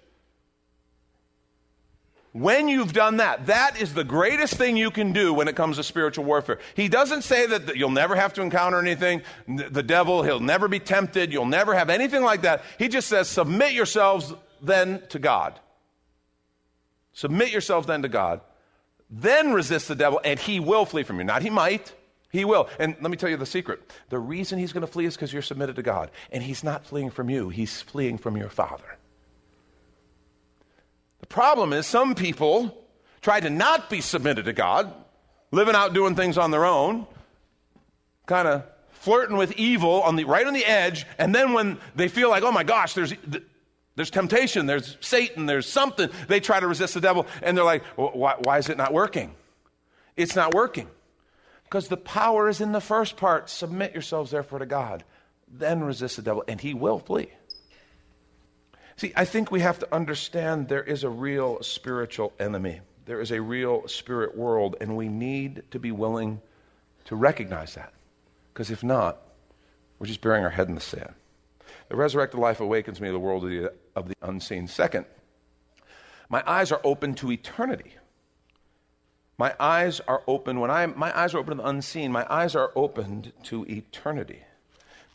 When 2.32 2.68
you've 2.68 2.92
done 2.92 3.16
that, 3.16 3.46
that 3.46 3.80
is 3.80 3.94
the 3.94 4.04
greatest 4.04 4.54
thing 4.54 4.76
you 4.76 4.90
can 4.90 5.12
do 5.12 5.32
when 5.32 5.48
it 5.48 5.56
comes 5.56 5.76
to 5.76 5.82
spiritual 5.82 6.24
warfare. 6.24 6.58
He 6.74 6.88
doesn't 6.88 7.22
say 7.22 7.46
that 7.46 7.76
you'll 7.76 7.90
never 7.90 8.14
have 8.14 8.34
to 8.34 8.42
encounter 8.42 8.78
anything, 8.78 9.22
the 9.46 9.82
devil, 9.82 10.22
he'll 10.22 10.38
never 10.38 10.68
be 10.68 10.78
tempted, 10.78 11.32
you'll 11.32 11.46
never 11.46 11.74
have 11.74 11.88
anything 11.90 12.22
like 12.22 12.42
that. 12.42 12.62
He 12.78 12.88
just 12.88 13.08
says, 13.08 13.28
submit 13.28 13.72
yourselves 13.72 14.34
then 14.60 15.02
to 15.08 15.18
God. 15.18 15.58
Submit 17.12 17.50
yourselves 17.50 17.86
then 17.86 18.02
to 18.02 18.08
God. 18.08 18.42
Then 19.10 19.52
resist 19.52 19.88
the 19.88 19.94
devil, 19.94 20.20
and 20.22 20.38
he 20.38 20.60
will 20.60 20.84
flee 20.84 21.02
from 21.02 21.18
you. 21.18 21.24
Not 21.24 21.42
he 21.42 21.50
might, 21.50 21.94
he 22.30 22.44
will. 22.44 22.68
And 22.78 22.94
let 23.00 23.10
me 23.10 23.16
tell 23.16 23.30
you 23.30 23.38
the 23.38 23.46
secret. 23.46 23.80
The 24.10 24.18
reason 24.18 24.58
he's 24.58 24.72
going 24.72 24.82
to 24.82 24.92
flee 24.92 25.06
is 25.06 25.16
because 25.16 25.32
you're 25.32 25.40
submitted 25.40 25.76
to 25.76 25.82
God. 25.82 26.10
And 26.30 26.42
he's 26.42 26.62
not 26.62 26.84
fleeing 26.84 27.10
from 27.10 27.30
you, 27.30 27.48
he's 27.48 27.80
fleeing 27.80 28.18
from 28.18 28.36
your 28.36 28.50
Father. 28.50 28.98
Problem 31.28 31.72
is 31.72 31.86
some 31.86 32.14
people 32.14 32.76
try 33.20 33.40
to 33.40 33.50
not 33.50 33.90
be 33.90 34.00
submitted 34.00 34.46
to 34.46 34.52
God, 34.52 34.92
living 35.50 35.74
out 35.74 35.92
doing 35.94 36.14
things 36.14 36.38
on 36.38 36.50
their 36.50 36.64
own, 36.64 37.06
kind 38.26 38.48
of 38.48 38.64
flirting 38.90 39.36
with 39.36 39.52
evil 39.52 40.02
on 40.02 40.16
the 40.16 40.24
right 40.24 40.46
on 40.46 40.54
the 40.54 40.64
edge, 40.64 41.06
and 41.18 41.34
then 41.34 41.52
when 41.52 41.78
they 41.94 42.08
feel 42.08 42.30
like, 42.30 42.42
oh 42.42 42.52
my 42.52 42.64
gosh, 42.64 42.94
there's 42.94 43.14
There's 43.96 44.10
temptation, 44.12 44.66
there's 44.66 44.96
Satan, 45.00 45.46
there's 45.46 45.68
something. 45.68 46.08
They 46.28 46.38
try 46.38 46.60
to 46.60 46.68
resist 46.68 46.94
the 46.94 47.00
devil, 47.00 47.26
and 47.42 47.56
they're 47.56 47.64
like, 47.64 47.82
why, 47.96 48.36
why 48.38 48.58
is 48.58 48.68
it 48.68 48.76
not 48.76 48.92
working? 48.92 49.34
It's 50.16 50.36
not 50.36 50.54
working. 50.54 50.86
Because 51.64 51.88
the 51.88 51.96
power 51.96 52.48
is 52.48 52.60
in 52.60 52.70
the 52.70 52.80
first 52.80 53.16
part. 53.16 53.50
Submit 53.50 53.94
yourselves, 53.94 54.30
therefore, 54.30 54.60
to 54.60 54.66
God. 54.66 55.02
Then 55.48 55.82
resist 55.82 56.14
the 56.14 56.22
devil, 56.22 56.44
and 56.46 56.60
he 56.60 56.74
will 56.74 57.00
flee. 57.00 57.32
See, 58.98 59.12
I 59.14 59.24
think 59.24 59.52
we 59.52 59.60
have 59.60 59.78
to 59.78 59.94
understand 59.94 60.66
there 60.66 60.82
is 60.82 61.04
a 61.04 61.08
real 61.08 61.62
spiritual 61.62 62.32
enemy. 62.40 62.80
There 63.06 63.20
is 63.20 63.30
a 63.30 63.40
real 63.40 63.86
spirit 63.86 64.36
world, 64.36 64.74
and 64.80 64.96
we 64.96 65.08
need 65.08 65.62
to 65.70 65.78
be 65.78 65.92
willing 65.92 66.40
to 67.04 67.14
recognize 67.14 67.76
that. 67.76 67.92
Because 68.52 68.72
if 68.72 68.82
not, 68.82 69.18
we're 70.00 70.08
just 70.08 70.20
burying 70.20 70.42
our 70.42 70.50
head 70.50 70.66
in 70.66 70.74
the 70.74 70.80
sand. 70.80 71.14
The 71.88 71.94
resurrected 71.94 72.40
life 72.40 72.58
awakens 72.58 73.00
me 73.00 73.06
to 73.06 73.12
the 73.12 73.20
world 73.20 73.44
of 73.44 73.50
the, 73.50 73.72
of 73.94 74.08
the 74.08 74.16
unseen. 74.20 74.66
Second, 74.66 75.06
my 76.28 76.42
eyes 76.44 76.72
are 76.72 76.80
open 76.82 77.14
to 77.14 77.30
eternity. 77.30 77.94
My 79.38 79.54
eyes 79.60 80.00
are 80.08 80.24
open. 80.26 80.58
When 80.58 80.72
I, 80.72 80.86
my 80.86 81.16
eyes 81.16 81.34
are 81.34 81.38
open 81.38 81.58
to 81.58 81.62
the 81.62 81.68
unseen, 81.68 82.10
my 82.10 82.26
eyes 82.28 82.56
are 82.56 82.72
opened 82.74 83.32
to 83.44 83.64
eternity. 83.66 84.42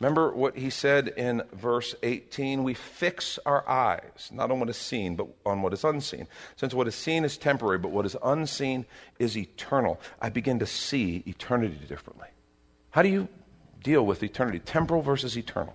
Remember 0.04 0.34
what 0.34 0.58
he 0.58 0.68
said 0.68 1.08
in 1.08 1.42
verse 1.54 1.94
18? 2.02 2.62
We 2.62 2.74
fix 2.74 3.38
our 3.46 3.66
eyes, 3.66 4.28
not 4.30 4.50
on 4.50 4.60
what 4.60 4.68
is 4.68 4.76
seen, 4.76 5.16
but 5.16 5.28
on 5.46 5.62
what 5.62 5.72
is 5.72 5.82
unseen. 5.82 6.28
Since 6.56 6.74
what 6.74 6.86
is 6.86 6.94
seen 6.94 7.24
is 7.24 7.38
temporary, 7.38 7.78
but 7.78 7.90
what 7.90 8.04
is 8.04 8.14
unseen 8.22 8.84
is 9.18 9.34
eternal, 9.34 9.98
I 10.20 10.28
begin 10.28 10.58
to 10.58 10.66
see 10.66 11.22
eternity 11.26 11.86
differently. 11.88 12.28
How 12.90 13.00
do 13.00 13.08
you 13.08 13.28
deal 13.82 14.04
with 14.04 14.22
eternity? 14.22 14.58
Temporal 14.58 15.00
versus 15.00 15.38
eternal. 15.38 15.74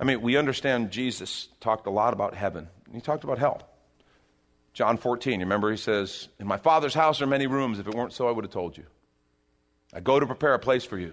I 0.00 0.04
mean, 0.04 0.20
we 0.20 0.36
understand 0.36 0.90
Jesus 0.90 1.46
talked 1.60 1.86
a 1.86 1.90
lot 1.90 2.12
about 2.14 2.34
heaven, 2.34 2.66
he 2.92 3.00
talked 3.00 3.22
about 3.22 3.38
hell. 3.38 3.62
John 4.72 4.96
14, 4.96 5.38
remember 5.38 5.70
he 5.70 5.76
says, 5.76 6.26
In 6.40 6.48
my 6.48 6.56
Father's 6.56 6.94
house 6.94 7.22
are 7.22 7.28
many 7.28 7.46
rooms. 7.46 7.78
If 7.78 7.86
it 7.86 7.94
weren't 7.94 8.14
so, 8.14 8.26
I 8.26 8.32
would 8.32 8.44
have 8.44 8.52
told 8.52 8.76
you. 8.76 8.86
I 9.94 10.00
go 10.00 10.18
to 10.18 10.26
prepare 10.26 10.54
a 10.54 10.58
place 10.58 10.84
for 10.84 10.98
you. 10.98 11.12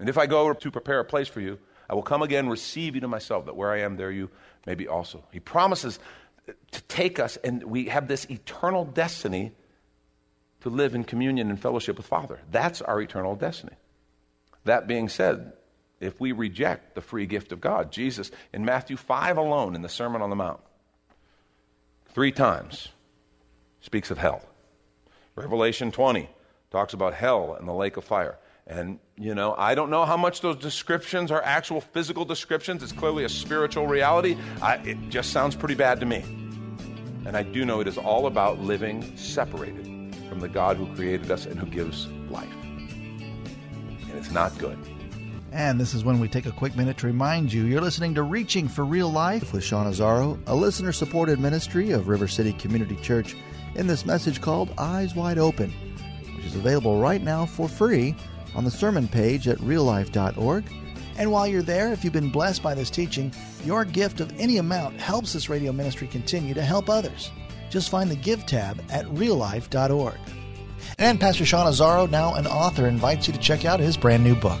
And 0.00 0.08
if 0.08 0.18
I 0.18 0.26
go 0.26 0.52
to 0.52 0.70
prepare 0.70 0.98
a 0.98 1.04
place 1.04 1.28
for 1.28 1.40
you, 1.40 1.58
I 1.88 1.94
will 1.94 2.02
come 2.02 2.22
again, 2.22 2.48
receive 2.48 2.94
you 2.94 3.02
to 3.02 3.08
myself, 3.08 3.44
that 3.46 3.54
where 3.54 3.70
I 3.70 3.80
am, 3.80 3.96
there 3.96 4.10
you 4.10 4.30
may 4.66 4.74
be 4.74 4.88
also. 4.88 5.22
He 5.30 5.40
promises 5.40 5.98
to 6.46 6.82
take 6.82 7.20
us, 7.20 7.36
and 7.44 7.62
we 7.64 7.84
have 7.84 8.08
this 8.08 8.24
eternal 8.30 8.84
destiny 8.84 9.52
to 10.62 10.70
live 10.70 10.94
in 10.94 11.04
communion 11.04 11.50
and 11.50 11.60
fellowship 11.60 11.98
with 11.98 12.06
Father. 12.06 12.40
That's 12.50 12.80
our 12.80 13.00
eternal 13.00 13.36
destiny. 13.36 13.74
That 14.64 14.86
being 14.86 15.08
said, 15.08 15.52
if 16.00 16.18
we 16.18 16.32
reject 16.32 16.94
the 16.94 17.02
free 17.02 17.26
gift 17.26 17.52
of 17.52 17.60
God, 17.60 17.92
Jesus, 17.92 18.30
in 18.54 18.64
Matthew 18.64 18.96
5 18.96 19.36
alone, 19.36 19.74
in 19.74 19.82
the 19.82 19.88
Sermon 19.88 20.22
on 20.22 20.30
the 20.30 20.36
Mount, 20.36 20.60
three 22.06 22.32
times 22.32 22.88
speaks 23.80 24.10
of 24.10 24.18
hell. 24.18 24.42
Revelation 25.34 25.92
20 25.92 26.28
talks 26.70 26.94
about 26.94 27.14
hell 27.14 27.54
and 27.58 27.68
the 27.68 27.72
lake 27.72 27.96
of 27.96 28.04
fire. 28.04 28.38
And, 28.66 28.98
you 29.16 29.34
know, 29.34 29.54
I 29.58 29.74
don't 29.74 29.90
know 29.90 30.04
how 30.04 30.16
much 30.16 30.40
those 30.40 30.56
descriptions 30.56 31.30
are 31.30 31.42
actual 31.42 31.80
physical 31.80 32.24
descriptions. 32.24 32.82
It's 32.82 32.92
clearly 32.92 33.24
a 33.24 33.28
spiritual 33.28 33.86
reality. 33.86 34.36
I, 34.62 34.76
it 34.76 35.08
just 35.08 35.32
sounds 35.32 35.56
pretty 35.56 35.74
bad 35.74 35.98
to 36.00 36.06
me. 36.06 36.18
And 37.26 37.36
I 37.36 37.42
do 37.42 37.64
know 37.64 37.80
it 37.80 37.88
is 37.88 37.98
all 37.98 38.26
about 38.26 38.60
living 38.60 39.16
separated 39.16 40.14
from 40.28 40.40
the 40.40 40.48
God 40.48 40.76
who 40.76 40.92
created 40.94 41.30
us 41.30 41.46
and 41.46 41.58
who 41.58 41.66
gives 41.66 42.06
life. 42.30 42.52
And 42.62 44.14
it's 44.14 44.30
not 44.30 44.56
good. 44.58 44.78
And 45.52 45.80
this 45.80 45.94
is 45.94 46.04
when 46.04 46.20
we 46.20 46.28
take 46.28 46.46
a 46.46 46.52
quick 46.52 46.76
minute 46.76 46.96
to 46.98 47.08
remind 47.08 47.52
you 47.52 47.64
you're 47.64 47.80
listening 47.80 48.14
to 48.14 48.22
Reaching 48.22 48.68
for 48.68 48.84
Real 48.84 49.10
Life 49.10 49.52
with 49.52 49.64
Sean 49.64 49.90
Azzaro, 49.90 50.40
a 50.46 50.54
listener 50.54 50.92
supported 50.92 51.40
ministry 51.40 51.90
of 51.90 52.06
River 52.06 52.28
City 52.28 52.52
Community 52.52 52.94
Church, 52.96 53.34
in 53.74 53.88
this 53.88 54.06
message 54.06 54.40
called 54.40 54.72
Eyes 54.78 55.16
Wide 55.16 55.38
Open, 55.38 55.70
which 56.36 56.46
is 56.46 56.54
available 56.54 57.00
right 57.00 57.20
now 57.20 57.46
for 57.46 57.68
free 57.68 58.14
on 58.54 58.64
the 58.64 58.70
sermon 58.70 59.08
page 59.08 59.48
at 59.48 59.58
reallife.org. 59.58 60.64
And 61.16 61.30
while 61.30 61.46
you're 61.46 61.62
there, 61.62 61.92
if 61.92 62.02
you've 62.02 62.12
been 62.12 62.30
blessed 62.30 62.62
by 62.62 62.74
this 62.74 62.90
teaching, 62.90 63.32
your 63.64 63.84
gift 63.84 64.20
of 64.20 64.32
any 64.40 64.56
amount 64.56 64.98
helps 65.00 65.32
this 65.32 65.48
radio 65.48 65.72
ministry 65.72 66.06
continue 66.06 66.54
to 66.54 66.62
help 66.62 66.88
others. 66.88 67.30
Just 67.68 67.90
find 67.90 68.10
the 68.10 68.16
Give 68.16 68.44
tab 68.46 68.82
at 68.90 69.06
reallife.org. 69.06 70.18
And 70.98 71.20
Pastor 71.20 71.44
Sean 71.44 71.66
Azzaro, 71.66 72.10
now 72.10 72.34
an 72.34 72.46
author, 72.46 72.86
invites 72.86 73.26
you 73.26 73.34
to 73.34 73.40
check 73.40 73.64
out 73.64 73.80
his 73.80 73.96
brand 73.96 74.24
new 74.24 74.34
book. 74.34 74.60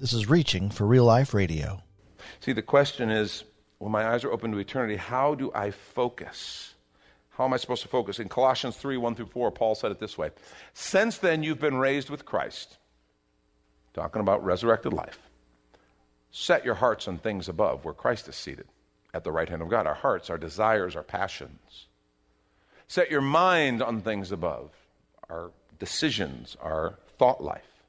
This 0.00 0.12
is 0.12 0.28
Reaching 0.28 0.70
for 0.70 0.86
Real 0.86 1.04
Life 1.04 1.34
Radio. 1.34 1.80
See, 2.40 2.52
the 2.52 2.62
question 2.62 3.10
is 3.10 3.44
when 3.78 3.92
my 3.92 4.08
eyes 4.08 4.24
are 4.24 4.32
open 4.32 4.50
to 4.50 4.58
eternity, 4.58 4.96
how 4.96 5.36
do 5.36 5.52
I 5.54 5.70
focus? 5.70 6.74
How 7.30 7.44
am 7.44 7.52
I 7.52 7.58
supposed 7.58 7.82
to 7.82 7.88
focus? 7.88 8.18
In 8.18 8.28
Colossians 8.28 8.76
3 8.76 8.96
1 8.96 9.14
through 9.14 9.26
4, 9.26 9.52
Paul 9.52 9.76
said 9.76 9.92
it 9.92 10.00
this 10.00 10.18
way 10.18 10.30
Since 10.72 11.18
then 11.18 11.44
you've 11.44 11.60
been 11.60 11.76
raised 11.76 12.10
with 12.10 12.24
Christ, 12.24 12.76
talking 13.92 14.20
about 14.20 14.44
resurrected 14.44 14.92
life. 14.92 15.18
Set 16.32 16.64
your 16.64 16.74
hearts 16.74 17.06
on 17.06 17.18
things 17.18 17.48
above, 17.48 17.84
where 17.84 17.94
Christ 17.94 18.28
is 18.28 18.34
seated 18.34 18.66
at 19.14 19.22
the 19.22 19.32
right 19.32 19.48
hand 19.48 19.62
of 19.62 19.68
God. 19.68 19.86
Our 19.86 19.94
hearts, 19.94 20.28
our 20.28 20.38
desires, 20.38 20.96
our 20.96 21.04
passions. 21.04 21.86
Set 22.88 23.12
your 23.12 23.20
mind 23.20 23.80
on 23.80 24.00
things 24.00 24.32
above, 24.32 24.72
our 25.30 25.52
decisions, 25.78 26.56
our 26.60 26.98
thought 27.16 27.40
life. 27.40 27.84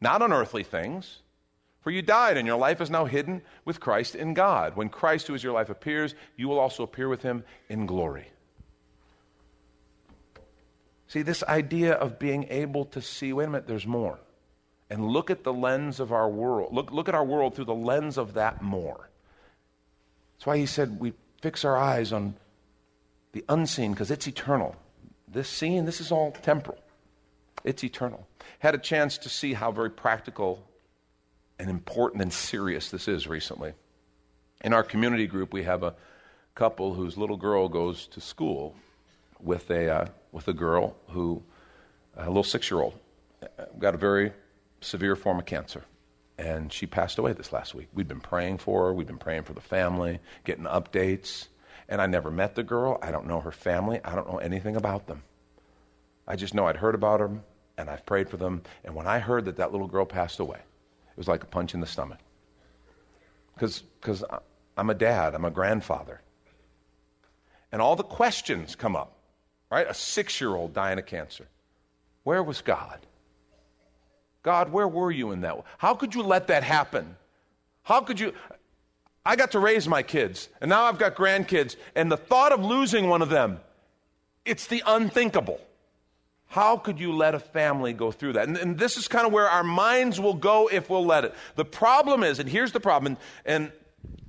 Not 0.00 0.20
on 0.20 0.32
earthly 0.32 0.64
things 0.64 1.20
for 1.84 1.90
you 1.90 2.00
died, 2.00 2.38
and 2.38 2.46
your 2.46 2.56
life 2.56 2.80
is 2.80 2.88
now 2.88 3.04
hidden 3.04 3.42
with 3.66 3.78
Christ 3.78 4.14
in 4.14 4.32
God. 4.32 4.74
When 4.74 4.88
Christ, 4.88 5.26
who 5.26 5.34
is 5.34 5.44
your 5.44 5.52
life, 5.52 5.68
appears, 5.68 6.14
you 6.34 6.48
will 6.48 6.58
also 6.58 6.82
appear 6.82 7.10
with 7.10 7.20
him 7.20 7.44
in 7.68 7.84
glory. 7.84 8.28
See, 11.08 11.20
this 11.20 11.42
idea 11.42 11.92
of 11.92 12.18
being 12.18 12.46
able 12.48 12.86
to 12.86 13.02
see, 13.02 13.34
wait 13.34 13.44
a 13.44 13.50
minute, 13.50 13.66
there's 13.66 13.86
more. 13.86 14.18
And 14.88 15.06
look 15.06 15.30
at 15.30 15.44
the 15.44 15.52
lens 15.52 16.00
of 16.00 16.10
our 16.10 16.26
world. 16.26 16.74
Look, 16.74 16.90
look 16.90 17.10
at 17.10 17.14
our 17.14 17.24
world 17.24 17.54
through 17.54 17.66
the 17.66 17.74
lens 17.74 18.16
of 18.16 18.32
that 18.32 18.62
more. 18.62 19.10
That's 20.32 20.46
why 20.46 20.56
he 20.56 20.64
said 20.64 20.98
we 20.98 21.12
fix 21.42 21.66
our 21.66 21.76
eyes 21.76 22.14
on 22.14 22.34
the 23.32 23.44
unseen 23.50 23.92
because 23.92 24.10
it's 24.10 24.26
eternal. 24.26 24.74
This 25.28 25.50
seen, 25.50 25.84
this 25.84 26.00
is 26.00 26.10
all 26.10 26.32
temporal. 26.32 26.78
It's 27.62 27.84
eternal. 27.84 28.26
Had 28.60 28.74
a 28.74 28.78
chance 28.78 29.18
to 29.18 29.28
see 29.28 29.52
how 29.52 29.70
very 29.70 29.90
practical 29.90 30.66
and 31.58 31.70
important 31.70 32.22
and 32.22 32.32
serious 32.32 32.90
this 32.90 33.08
is 33.08 33.26
recently. 33.26 33.72
In 34.62 34.72
our 34.72 34.82
community 34.82 35.26
group, 35.26 35.52
we 35.52 35.62
have 35.64 35.82
a 35.82 35.94
couple 36.54 36.94
whose 36.94 37.16
little 37.16 37.36
girl 37.36 37.68
goes 37.68 38.06
to 38.08 38.20
school 38.20 38.74
with 39.40 39.70
a, 39.70 39.90
uh, 39.90 40.06
with 40.32 40.48
a 40.48 40.52
girl 40.52 40.96
who, 41.08 41.42
a 42.16 42.26
little 42.26 42.42
six 42.42 42.70
year 42.70 42.80
old, 42.80 42.98
got 43.78 43.94
a 43.94 43.98
very 43.98 44.32
severe 44.80 45.16
form 45.16 45.38
of 45.38 45.46
cancer. 45.46 45.84
And 46.38 46.72
she 46.72 46.86
passed 46.86 47.18
away 47.18 47.32
this 47.32 47.52
last 47.52 47.74
week. 47.74 47.88
We'd 47.94 48.08
been 48.08 48.20
praying 48.20 48.58
for 48.58 48.86
her, 48.86 48.94
we'd 48.94 49.06
been 49.06 49.18
praying 49.18 49.44
for 49.44 49.52
the 49.52 49.60
family, 49.60 50.20
getting 50.44 50.64
updates. 50.64 51.48
And 51.88 52.00
I 52.00 52.06
never 52.06 52.30
met 52.30 52.54
the 52.54 52.62
girl. 52.62 52.98
I 53.02 53.10
don't 53.10 53.26
know 53.26 53.40
her 53.40 53.52
family. 53.52 54.00
I 54.02 54.14
don't 54.14 54.26
know 54.26 54.38
anything 54.38 54.74
about 54.74 55.06
them. 55.06 55.22
I 56.26 56.36
just 56.36 56.54
know 56.54 56.66
I'd 56.66 56.78
heard 56.78 56.94
about 56.94 57.20
them 57.20 57.42
and 57.76 57.90
I've 57.90 58.06
prayed 58.06 58.28
for 58.30 58.36
them. 58.36 58.62
And 58.84 58.94
when 58.94 59.06
I 59.06 59.18
heard 59.18 59.44
that 59.44 59.56
that 59.56 59.72
little 59.72 59.86
girl 59.86 60.06
passed 60.06 60.40
away, 60.40 60.60
it 61.14 61.18
was 61.18 61.28
like 61.28 61.44
a 61.44 61.46
punch 61.46 61.74
in 61.74 61.80
the 61.80 61.86
stomach. 61.86 62.18
because 63.54 64.24
I'm 64.76 64.90
a 64.90 64.94
dad, 64.94 65.36
I'm 65.36 65.44
a 65.44 65.50
grandfather. 65.50 66.20
And 67.70 67.80
all 67.80 67.94
the 67.94 68.02
questions 68.02 68.74
come 68.74 68.96
up, 68.96 69.16
right? 69.70 69.88
A 69.88 69.94
six 69.94 70.40
year 70.40 70.54
old 70.54 70.74
dying 70.74 70.98
of 70.98 71.06
cancer. 71.06 71.46
Where 72.24 72.42
was 72.42 72.62
God? 72.62 72.98
God, 74.42 74.72
where 74.72 74.88
were 74.88 75.10
you 75.10 75.30
in 75.30 75.40
that? 75.42 75.64
How 75.78 75.94
could 75.94 76.14
you 76.14 76.22
let 76.22 76.48
that 76.48 76.64
happen? 76.64 77.16
How 77.84 78.00
could 78.00 78.18
you? 78.18 78.32
I 79.24 79.36
got 79.36 79.52
to 79.52 79.58
raise 79.58 79.88
my 79.88 80.02
kids, 80.02 80.48
and 80.60 80.68
now 80.68 80.84
I've 80.84 80.98
got 80.98 81.14
grandkids, 81.14 81.76
and 81.94 82.10
the 82.10 82.16
thought 82.16 82.52
of 82.52 82.62
losing 82.62 83.08
one 83.08 83.22
of 83.22 83.30
them, 83.30 83.60
it's 84.44 84.66
the 84.66 84.82
unthinkable. 84.86 85.60
How 86.46 86.76
could 86.76 87.00
you 87.00 87.12
let 87.12 87.34
a 87.34 87.40
family 87.40 87.92
go 87.92 88.12
through 88.12 88.34
that? 88.34 88.48
And, 88.48 88.56
and, 88.56 88.78
this 88.78 88.96
is 88.96 89.08
kind 89.08 89.26
of 89.26 89.32
where 89.32 89.48
our 89.48 89.64
minds 89.64 90.20
will 90.20 90.34
go 90.34 90.68
if 90.70 90.88
we'll 90.88 91.04
let 91.04 91.24
it. 91.24 91.34
The 91.56 91.64
problem 91.64 92.22
is, 92.22 92.38
and 92.38 92.48
here's 92.48 92.72
the 92.72 92.80
problem, 92.80 93.16
and, 93.44 93.64
and 93.64 93.72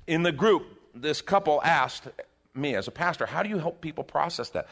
in 0.07 0.23
the 0.23 0.31
group, 0.31 0.65
this 0.95 1.21
couple 1.21 1.61
asked 1.63 2.07
me 2.55 2.75
as 2.75 2.87
a 2.87 2.91
pastor, 2.91 3.25
how 3.25 3.43
do 3.43 3.49
you 3.49 3.59
help 3.59 3.81
people 3.81 4.03
process 4.03 4.49
that? 4.51 4.67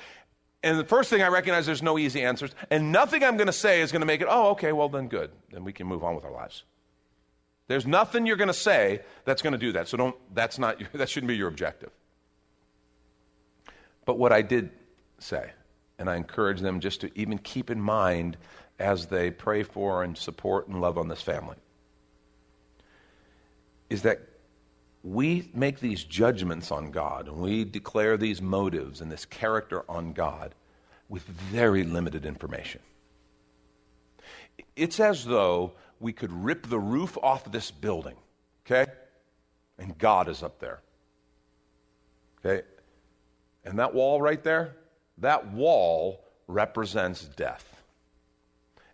And 0.64 0.80
the 0.80 0.86
first 0.86 1.10
thing 1.10 1.22
I 1.22 1.28
recognize 1.28 1.66
there's 1.66 1.84
no 1.84 2.00
easy 2.00 2.24
answers, 2.24 2.56
and 2.72 2.92
nothing 2.92 3.24
I'm 3.24 3.36
going 3.36 3.48
to 3.48 3.54
say 3.54 3.82
is 3.82 3.92
going 3.92 4.00
to 4.00 4.06
make 4.06 4.22
it, 4.22 4.28
oh, 4.30 4.52
okay, 4.52 4.72
well, 4.72 4.88
then 4.88 5.10
good. 5.10 5.30
Then 5.52 5.66
we 5.66 5.74
can 5.74 5.88
move 5.88 6.04
on 6.04 6.16
with 6.16 6.24
our 6.24 6.32
lives. 6.32 6.64
There's 7.68 7.86
nothing 7.86 8.26
you're 8.26 8.38
going 8.38 8.48
to 8.48 8.54
say 8.54 9.02
that's 9.26 9.42
going 9.42 9.54
to 9.54 9.58
do 9.58 9.74
that. 9.74 9.88
So 9.88 9.98
don't, 9.98 10.16
that's 10.34 10.58
not, 10.58 10.82
that 10.94 11.10
shouldn't 11.10 11.28
be 11.28 11.36
your 11.36 11.50
objective. 11.50 11.92
But 14.06 14.18
what 14.18 14.32
I 14.32 14.42
did 14.42 14.72
say, 15.20 15.52
and 16.04 16.10
I 16.10 16.18
encourage 16.18 16.60
them 16.60 16.82
just 16.82 17.00
to 17.00 17.18
even 17.18 17.38
keep 17.38 17.72
in 17.72 17.80
mind 17.80 18.36
as 18.78 19.06
they 19.06 19.32
pray 19.32 19.64
for 19.64 20.04
and 20.04 20.18
support 20.18 20.68
and 20.68 20.82
love 20.82 20.98
on 20.98 21.08
this 21.08 21.22
family 21.22 21.56
is 23.90 24.02
that 24.02 24.20
we 25.02 25.50
make 25.54 25.80
these 25.80 26.04
judgments 26.04 26.74
on 26.74 26.92
God 26.92 27.30
and 27.30 27.38
we 27.38 27.64
declare 27.64 28.18
these 28.18 28.42
motives 28.42 29.00
and 29.00 29.10
this 29.10 29.24
character 29.24 29.86
on 29.88 30.12
God 30.12 30.54
with 31.08 31.24
very 31.24 31.86
limited 31.86 32.26
information. 32.26 32.82
It's 34.76 35.00
as 35.00 35.24
though 35.24 35.72
we 36.02 36.12
could 36.12 36.34
rip 36.34 36.68
the 36.68 36.80
roof 36.80 37.18
off 37.24 37.50
this 37.50 37.72
building, 37.72 38.18
okay? 38.66 38.92
And 39.80 39.98
God 39.98 40.28
is 40.28 40.44
up 40.44 40.60
there. 40.60 40.82
Okay? 42.46 42.68
And 43.64 43.80
that 43.80 43.94
wall 43.94 44.22
right 44.22 44.44
there, 44.44 44.76
that 45.18 45.52
wall 45.52 46.24
represents 46.48 47.26
death. 47.26 47.82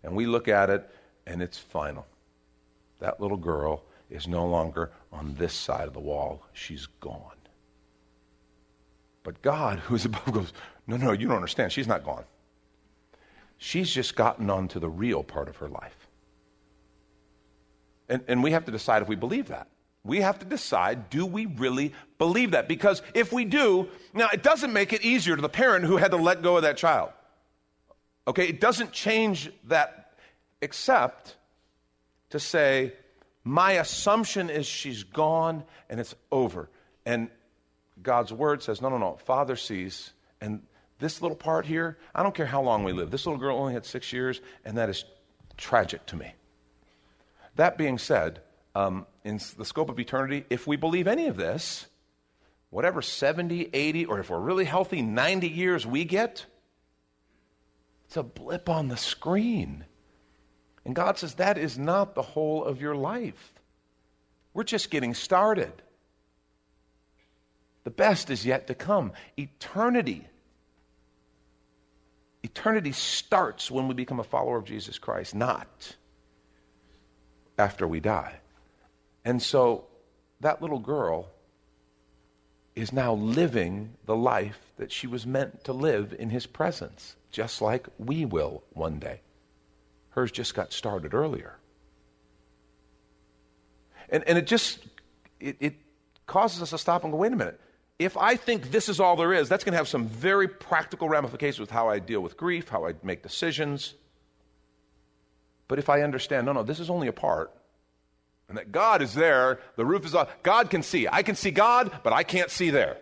And 0.02 0.14
we 0.14 0.26
look 0.26 0.48
at 0.48 0.70
it 0.70 0.88
and 1.26 1.42
it's 1.42 1.58
final. 1.58 2.06
That 3.00 3.20
little 3.20 3.36
girl 3.36 3.84
is 4.10 4.26
no 4.26 4.46
longer 4.46 4.90
on 5.12 5.34
this 5.38 5.54
side 5.54 5.86
of 5.86 5.94
the 5.94 6.00
wall. 6.00 6.42
She's 6.52 6.86
gone. 6.86 7.36
But 9.22 9.42
God, 9.42 9.78
who 9.80 9.94
is 9.94 10.04
above, 10.04 10.32
goes, 10.32 10.52
No, 10.86 10.96
no, 10.96 11.12
you 11.12 11.26
don't 11.28 11.36
understand. 11.36 11.72
She's 11.72 11.86
not 11.86 12.04
gone. 12.04 12.24
She's 13.58 13.90
just 13.90 14.16
gotten 14.16 14.48
onto 14.48 14.80
the 14.80 14.88
real 14.88 15.22
part 15.22 15.48
of 15.48 15.56
her 15.56 15.68
life. 15.68 16.08
And, 18.08 18.22
and 18.26 18.42
we 18.42 18.52
have 18.52 18.64
to 18.64 18.72
decide 18.72 19.02
if 19.02 19.08
we 19.08 19.16
believe 19.16 19.48
that. 19.48 19.68
We 20.02 20.22
have 20.22 20.38
to 20.38 20.46
decide 20.46 21.10
do 21.10 21.26
we 21.26 21.46
really 21.46 21.92
believe 22.18 22.52
that? 22.52 22.68
Because 22.68 23.02
if 23.14 23.32
we 23.32 23.44
do, 23.44 23.88
now 24.14 24.28
it 24.32 24.42
doesn't 24.42 24.72
make 24.72 24.92
it 24.92 25.02
easier 25.02 25.36
to 25.36 25.42
the 25.42 25.48
parent 25.48 25.84
who 25.84 25.96
had 25.96 26.12
to 26.12 26.16
let 26.16 26.42
go 26.42 26.56
of 26.56 26.62
that 26.62 26.76
child. 26.76 27.10
Okay, 28.26 28.48
it 28.48 28.60
doesn't 28.60 28.92
change 28.92 29.50
that 29.64 30.12
except 30.62 31.36
to 32.30 32.38
say, 32.38 32.92
my 33.44 33.72
assumption 33.72 34.50
is 34.50 34.66
she's 34.66 35.02
gone 35.02 35.64
and 35.88 35.98
it's 35.98 36.14
over. 36.30 36.68
And 37.04 37.28
God's 38.02 38.32
word 38.32 38.62
says, 38.62 38.80
no, 38.80 38.88
no, 38.88 38.98
no, 38.98 39.18
Father 39.24 39.56
sees. 39.56 40.12
And 40.40 40.62
this 40.98 41.22
little 41.22 41.36
part 41.36 41.66
here, 41.66 41.98
I 42.14 42.22
don't 42.22 42.34
care 42.34 42.46
how 42.46 42.62
long 42.62 42.84
we 42.84 42.92
live. 42.92 43.10
This 43.10 43.26
little 43.26 43.40
girl 43.40 43.56
only 43.56 43.72
had 43.72 43.86
six 43.86 44.12
years, 44.12 44.40
and 44.64 44.76
that 44.78 44.88
is 44.88 45.04
tragic 45.56 46.04
to 46.06 46.16
me. 46.16 46.34
That 47.56 47.76
being 47.76 47.98
said, 47.98 48.40
um, 48.74 49.06
in 49.24 49.40
the 49.56 49.64
scope 49.64 49.90
of 49.90 49.98
eternity, 49.98 50.44
if 50.50 50.66
we 50.66 50.76
believe 50.76 51.06
any 51.06 51.26
of 51.26 51.36
this, 51.36 51.86
whatever 52.70 53.02
70, 53.02 53.70
80, 53.72 54.06
or 54.06 54.20
if 54.20 54.30
we're 54.30 54.38
really 54.38 54.64
healthy, 54.64 55.02
90 55.02 55.48
years 55.48 55.86
we 55.86 56.04
get, 56.04 56.46
it's 58.06 58.16
a 58.16 58.22
blip 58.22 58.68
on 58.68 58.88
the 58.88 58.96
screen. 58.96 59.84
And 60.84 60.94
God 60.94 61.18
says 61.18 61.34
that 61.34 61.58
is 61.58 61.78
not 61.78 62.14
the 62.14 62.22
whole 62.22 62.64
of 62.64 62.80
your 62.80 62.96
life. 62.96 63.52
We're 64.54 64.64
just 64.64 64.90
getting 64.90 65.14
started. 65.14 65.72
The 67.84 67.90
best 67.90 68.30
is 68.30 68.44
yet 68.44 68.66
to 68.66 68.74
come. 68.74 69.12
Eternity. 69.36 70.26
Eternity 72.42 72.92
starts 72.92 73.70
when 73.70 73.86
we 73.86 73.94
become 73.94 74.18
a 74.18 74.24
follower 74.24 74.56
of 74.56 74.64
Jesus 74.64 74.98
Christ, 74.98 75.34
not 75.34 75.96
after 77.58 77.86
we 77.86 78.00
die. 78.00 78.39
And 79.24 79.42
so 79.42 79.86
that 80.40 80.62
little 80.62 80.78
girl 80.78 81.28
is 82.74 82.92
now 82.92 83.14
living 83.14 83.94
the 84.06 84.16
life 84.16 84.58
that 84.76 84.90
she 84.90 85.06
was 85.06 85.26
meant 85.26 85.64
to 85.64 85.72
live 85.72 86.14
in 86.18 86.30
his 86.30 86.46
presence, 86.46 87.16
just 87.30 87.60
like 87.60 87.86
we 87.98 88.24
will 88.24 88.62
one 88.72 88.98
day. 88.98 89.20
Hers 90.10 90.32
just 90.32 90.54
got 90.54 90.72
started 90.72 91.14
earlier. 91.14 91.56
And, 94.08 94.24
and 94.26 94.38
it 94.38 94.46
just, 94.46 94.80
it, 95.38 95.56
it 95.60 95.76
causes 96.26 96.62
us 96.62 96.70
to 96.70 96.78
stop 96.78 97.04
and 97.04 97.12
go, 97.12 97.18
wait 97.18 97.32
a 97.32 97.36
minute. 97.36 97.60
If 97.98 98.16
I 98.16 98.36
think 98.36 98.70
this 98.70 98.88
is 98.88 98.98
all 98.98 99.14
there 99.14 99.32
is, 99.32 99.48
that's 99.48 99.62
going 99.62 99.72
to 99.72 99.76
have 99.76 99.88
some 99.88 100.06
very 100.06 100.48
practical 100.48 101.08
ramifications 101.08 101.60
with 101.60 101.70
how 101.70 101.88
I 101.88 101.98
deal 101.98 102.20
with 102.20 102.36
grief, 102.36 102.68
how 102.68 102.86
I 102.86 102.94
make 103.02 103.22
decisions. 103.22 103.94
But 105.68 105.78
if 105.78 105.90
I 105.90 106.02
understand, 106.02 106.46
no, 106.46 106.52
no, 106.52 106.62
this 106.62 106.80
is 106.80 106.88
only 106.88 107.08
a 107.08 107.12
part, 107.12 107.52
and 108.50 108.58
that 108.58 108.70
God 108.70 109.00
is 109.00 109.14
there, 109.14 109.60
the 109.76 109.86
roof 109.86 110.04
is 110.04 110.14
off, 110.14 110.28
God 110.42 110.68
can 110.68 110.82
see. 110.82 111.08
I 111.10 111.22
can 111.22 111.36
see 111.36 111.50
God, 111.50 111.90
but 112.02 112.12
I 112.12 112.22
can't 112.22 112.50
see 112.50 112.68
there. 112.68 112.98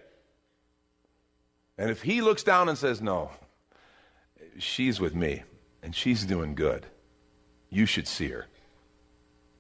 And 1.77 1.91
if 1.91 2.03
He 2.03 2.21
looks 2.21 2.45
down 2.45 2.69
and 2.69 2.79
says, 2.79 3.03
no, 3.03 3.33
she's 4.59 5.01
with 5.01 5.17
me, 5.17 5.43
and 5.83 5.93
she's 5.97 6.25
doing 6.25 6.55
good 6.55 6.87
you 7.71 7.87
should 7.87 8.09
see 8.09 8.29
her, 8.29 8.47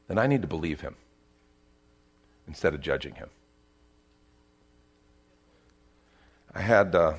then 0.06 0.18
I 0.18 0.26
need 0.26 0.42
to 0.42 0.48
believe 0.48 0.80
him 0.80 0.96
instead 2.46 2.74
of 2.74 2.80
judging 2.80 3.14
him. 3.14 3.28
I 6.54 6.62
had 6.62 6.94
uh, 6.94 7.14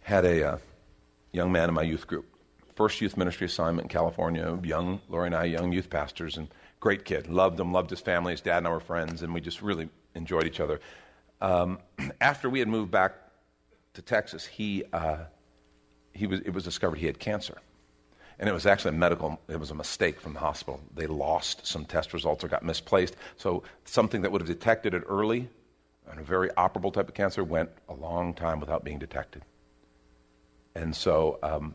had 0.00 0.24
a 0.24 0.52
uh, 0.52 0.58
young 1.32 1.52
man 1.52 1.68
in 1.68 1.74
my 1.74 1.82
youth 1.82 2.06
group, 2.06 2.29
first 2.74 3.00
youth 3.00 3.16
ministry 3.16 3.46
assignment 3.46 3.86
in 3.86 3.88
California. 3.88 4.58
Young 4.62 5.00
Lori 5.08 5.26
and 5.26 5.34
I, 5.34 5.44
young 5.44 5.72
youth 5.72 5.90
pastors, 5.90 6.36
and 6.36 6.48
great 6.80 7.04
kid. 7.04 7.28
Loved 7.28 7.58
him, 7.58 7.72
loved 7.72 7.90
his 7.90 8.00
family. 8.00 8.32
His 8.32 8.40
dad 8.40 8.58
and 8.58 8.66
I 8.66 8.70
were 8.70 8.80
friends, 8.80 9.22
and 9.22 9.34
we 9.34 9.40
just 9.40 9.62
really 9.62 9.88
enjoyed 10.14 10.46
each 10.46 10.60
other. 10.60 10.80
Um, 11.40 11.78
after 12.20 12.50
we 12.50 12.58
had 12.58 12.68
moved 12.68 12.90
back 12.90 13.14
to 13.94 14.02
Texas, 14.02 14.46
he 14.46 14.84
uh, 14.92 15.24
he 16.12 16.26
was 16.26 16.40
it 16.40 16.50
was 16.50 16.64
discovered 16.64 16.98
he 16.98 17.06
had 17.06 17.18
cancer. 17.18 17.58
And 18.40 18.48
it 18.48 18.52
was 18.52 18.64
actually 18.64 18.96
a 18.96 18.98
medical, 18.98 19.38
it 19.48 19.60
was 19.60 19.70
a 19.70 19.74
mistake 19.74 20.18
from 20.18 20.32
the 20.32 20.38
hospital. 20.38 20.80
They 20.94 21.06
lost 21.06 21.66
some 21.66 21.84
test 21.84 22.14
results 22.14 22.42
or 22.42 22.48
got 22.48 22.62
misplaced. 22.62 23.14
So 23.36 23.64
something 23.84 24.22
that 24.22 24.32
would 24.32 24.40
have 24.40 24.48
detected 24.48 24.94
it 24.94 25.02
early, 25.06 25.50
and 26.10 26.18
a 26.18 26.22
very 26.22 26.48
operable 26.50 26.90
type 26.90 27.06
of 27.06 27.14
cancer, 27.14 27.44
went 27.44 27.68
a 27.86 27.92
long 27.92 28.32
time 28.32 28.58
without 28.58 28.82
being 28.82 28.98
detected. 28.98 29.42
And 30.74 30.96
so, 30.96 31.38
um, 31.42 31.74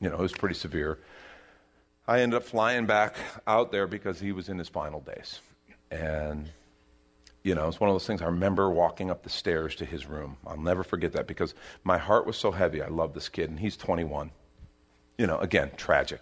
you 0.00 0.08
know, 0.08 0.16
it 0.16 0.20
was 0.20 0.32
pretty 0.32 0.54
severe. 0.54 0.98
I 2.06 2.20
ended 2.20 2.36
up 2.36 2.44
flying 2.44 2.86
back 2.86 3.16
out 3.46 3.70
there 3.70 3.86
because 3.86 4.18
he 4.18 4.32
was 4.32 4.48
in 4.48 4.58
his 4.58 4.68
final 4.68 5.00
days. 5.00 5.40
And, 5.90 6.50
you 7.42 7.54
know, 7.54 7.68
it's 7.68 7.78
one 7.78 7.90
of 7.90 7.94
those 7.94 8.06
things 8.06 8.22
I 8.22 8.26
remember 8.26 8.70
walking 8.70 9.10
up 9.10 9.22
the 9.22 9.30
stairs 9.30 9.74
to 9.76 9.84
his 9.84 10.06
room. 10.06 10.36
I'll 10.46 10.56
never 10.56 10.82
forget 10.82 11.12
that 11.12 11.26
because 11.26 11.54
my 11.84 11.98
heart 11.98 12.26
was 12.26 12.36
so 12.36 12.50
heavy. 12.50 12.82
I 12.82 12.88
love 12.88 13.14
this 13.14 13.28
kid, 13.28 13.50
and 13.50 13.60
he's 13.60 13.76
21 13.76 14.30
you 15.20 15.26
know, 15.26 15.38
again, 15.40 15.70
tragic. 15.76 16.18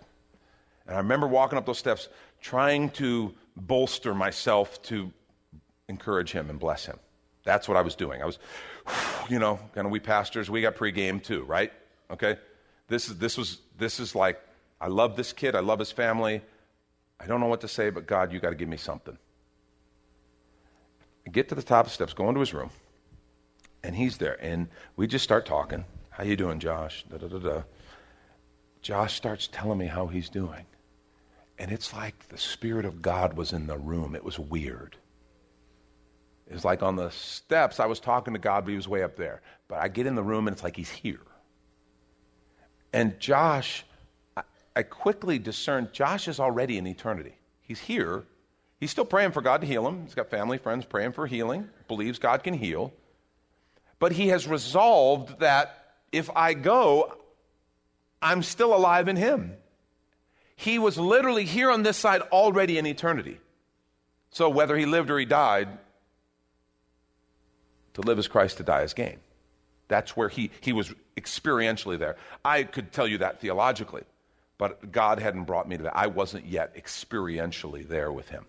And 0.88 0.96
I 0.96 0.98
remember 0.98 1.28
walking 1.28 1.56
up 1.56 1.64
those 1.64 1.78
steps 1.78 2.08
trying 2.40 2.90
to 2.90 3.32
bolster 3.56 4.12
myself 4.12 4.82
to 4.82 5.12
encourage 5.88 6.32
him 6.32 6.50
and 6.50 6.58
bless 6.58 6.84
him. 6.84 6.98
That's 7.44 7.68
what 7.68 7.76
I 7.76 7.82
was 7.82 7.94
doing. 7.94 8.20
I 8.20 8.26
was, 8.26 8.40
you 9.28 9.38
know, 9.38 9.60
kind 9.72 9.86
of 9.86 9.92
we 9.92 10.00
pastors, 10.00 10.50
we 10.50 10.62
got 10.62 10.74
pregame 10.74 11.22
too, 11.22 11.44
right? 11.44 11.72
Okay? 12.10 12.38
This 12.88 13.08
is, 13.08 13.18
this 13.18 13.36
was, 13.36 13.58
this 13.78 14.00
is 14.00 14.14
like, 14.14 14.40
I 14.80 14.88
love 14.88 15.16
this 15.16 15.32
kid, 15.32 15.54
I 15.54 15.60
love 15.60 15.78
his 15.78 15.92
family. 15.92 16.42
I 17.20 17.26
don't 17.26 17.40
know 17.40 17.46
what 17.46 17.60
to 17.62 17.68
say, 17.68 17.90
but 17.90 18.06
God, 18.06 18.32
you 18.32 18.40
got 18.40 18.50
to 18.50 18.56
give 18.56 18.68
me 18.68 18.76
something. 18.76 19.18
I 21.26 21.30
get 21.30 21.48
to 21.50 21.54
the 21.54 21.62
top 21.62 21.86
of 21.86 21.90
the 21.90 21.94
steps, 21.94 22.12
go 22.14 22.28
into 22.28 22.40
his 22.40 22.54
room, 22.54 22.70
and 23.82 23.94
he's 23.94 24.16
there, 24.18 24.42
and 24.42 24.68
we 24.96 25.06
just 25.06 25.24
start 25.24 25.44
talking. 25.44 25.84
How 26.10 26.24
you 26.24 26.36
doing, 26.36 26.58
Josh? 26.58 27.04
Da 27.10 27.18
da 27.18 27.28
da 27.28 27.38
da. 27.38 27.62
Josh 28.82 29.14
starts 29.14 29.48
telling 29.50 29.78
me 29.78 29.86
how 29.86 30.06
he's 30.06 30.28
doing. 30.28 30.64
And 31.58 31.72
it's 31.72 31.92
like 31.92 32.28
the 32.28 32.38
Spirit 32.38 32.84
of 32.84 33.02
God 33.02 33.36
was 33.36 33.52
in 33.52 33.66
the 33.66 33.76
room. 33.76 34.14
It 34.14 34.24
was 34.24 34.38
weird. 34.38 34.96
It 36.46 36.54
was 36.54 36.64
like 36.64 36.82
on 36.82 36.96
the 36.96 37.10
steps, 37.10 37.78
I 37.78 37.86
was 37.86 38.00
talking 38.00 38.32
to 38.32 38.38
God, 38.40 38.64
but 38.64 38.70
he 38.70 38.76
was 38.76 38.88
way 38.88 39.02
up 39.02 39.16
there. 39.16 39.42
But 39.66 39.80
I 39.80 39.88
get 39.88 40.06
in 40.06 40.14
the 40.14 40.22
room 40.22 40.48
and 40.48 40.54
it's 40.54 40.62
like 40.62 40.76
he's 40.76 40.90
here. 40.90 41.20
And 42.92 43.18
Josh, 43.20 43.84
I, 44.74 44.82
quickly 44.82 45.38
discerned 45.38 45.92
Josh 45.92 46.28
is 46.28 46.40
already 46.40 46.78
in 46.78 46.86
eternity. 46.86 47.34
He's 47.60 47.80
here. 47.80 48.24
He's 48.80 48.90
still 48.90 49.04
praying 49.04 49.32
for 49.32 49.42
God 49.42 49.60
to 49.60 49.66
heal 49.66 49.86
him. 49.86 50.04
He's 50.04 50.14
got 50.14 50.30
family, 50.30 50.58
friends 50.58 50.84
praying 50.84 51.12
for 51.12 51.26
healing, 51.26 51.68
believes 51.88 52.18
God 52.18 52.42
can 52.42 52.54
heal. 52.54 52.92
But 53.98 54.12
he 54.12 54.28
has 54.28 54.46
resolved 54.46 55.40
that 55.40 55.96
if 56.12 56.30
I 56.34 56.54
go, 56.54 57.14
I'm 58.22 58.42
still 58.42 58.74
alive 58.74 59.08
in 59.08 59.16
him. 59.16 59.54
He 60.56 60.78
was 60.78 60.96
literally 60.98 61.44
here 61.44 61.70
on 61.70 61.82
this 61.82 61.96
side 61.96 62.22
already 62.32 62.78
in 62.78 62.86
eternity. 62.86 63.40
So 64.30 64.48
whether 64.48 64.76
he 64.76 64.86
lived 64.86 65.10
or 65.10 65.18
he 65.18 65.24
died, 65.24 65.68
to 67.94 68.00
live 68.02 68.18
as 68.18 68.28
Christ, 68.28 68.58
to 68.58 68.62
die 68.62 68.82
as 68.82 68.94
gain. 68.94 69.18
That's 69.88 70.16
where 70.16 70.28
he, 70.28 70.50
he 70.60 70.72
was 70.72 70.92
experientially 71.16 71.98
there. 71.98 72.16
I 72.44 72.62
could 72.62 72.92
tell 72.92 73.06
you 73.06 73.18
that 73.18 73.40
theologically, 73.40 74.04
but 74.58 74.92
God 74.92 75.18
hadn't 75.18 75.44
brought 75.44 75.68
me 75.68 75.76
to 75.76 75.84
that. 75.84 75.96
I 75.96 76.06
wasn't 76.06 76.46
yet 76.46 76.76
experientially 76.76 77.86
there 77.88 78.12
with 78.12 78.28
him. 78.28 78.46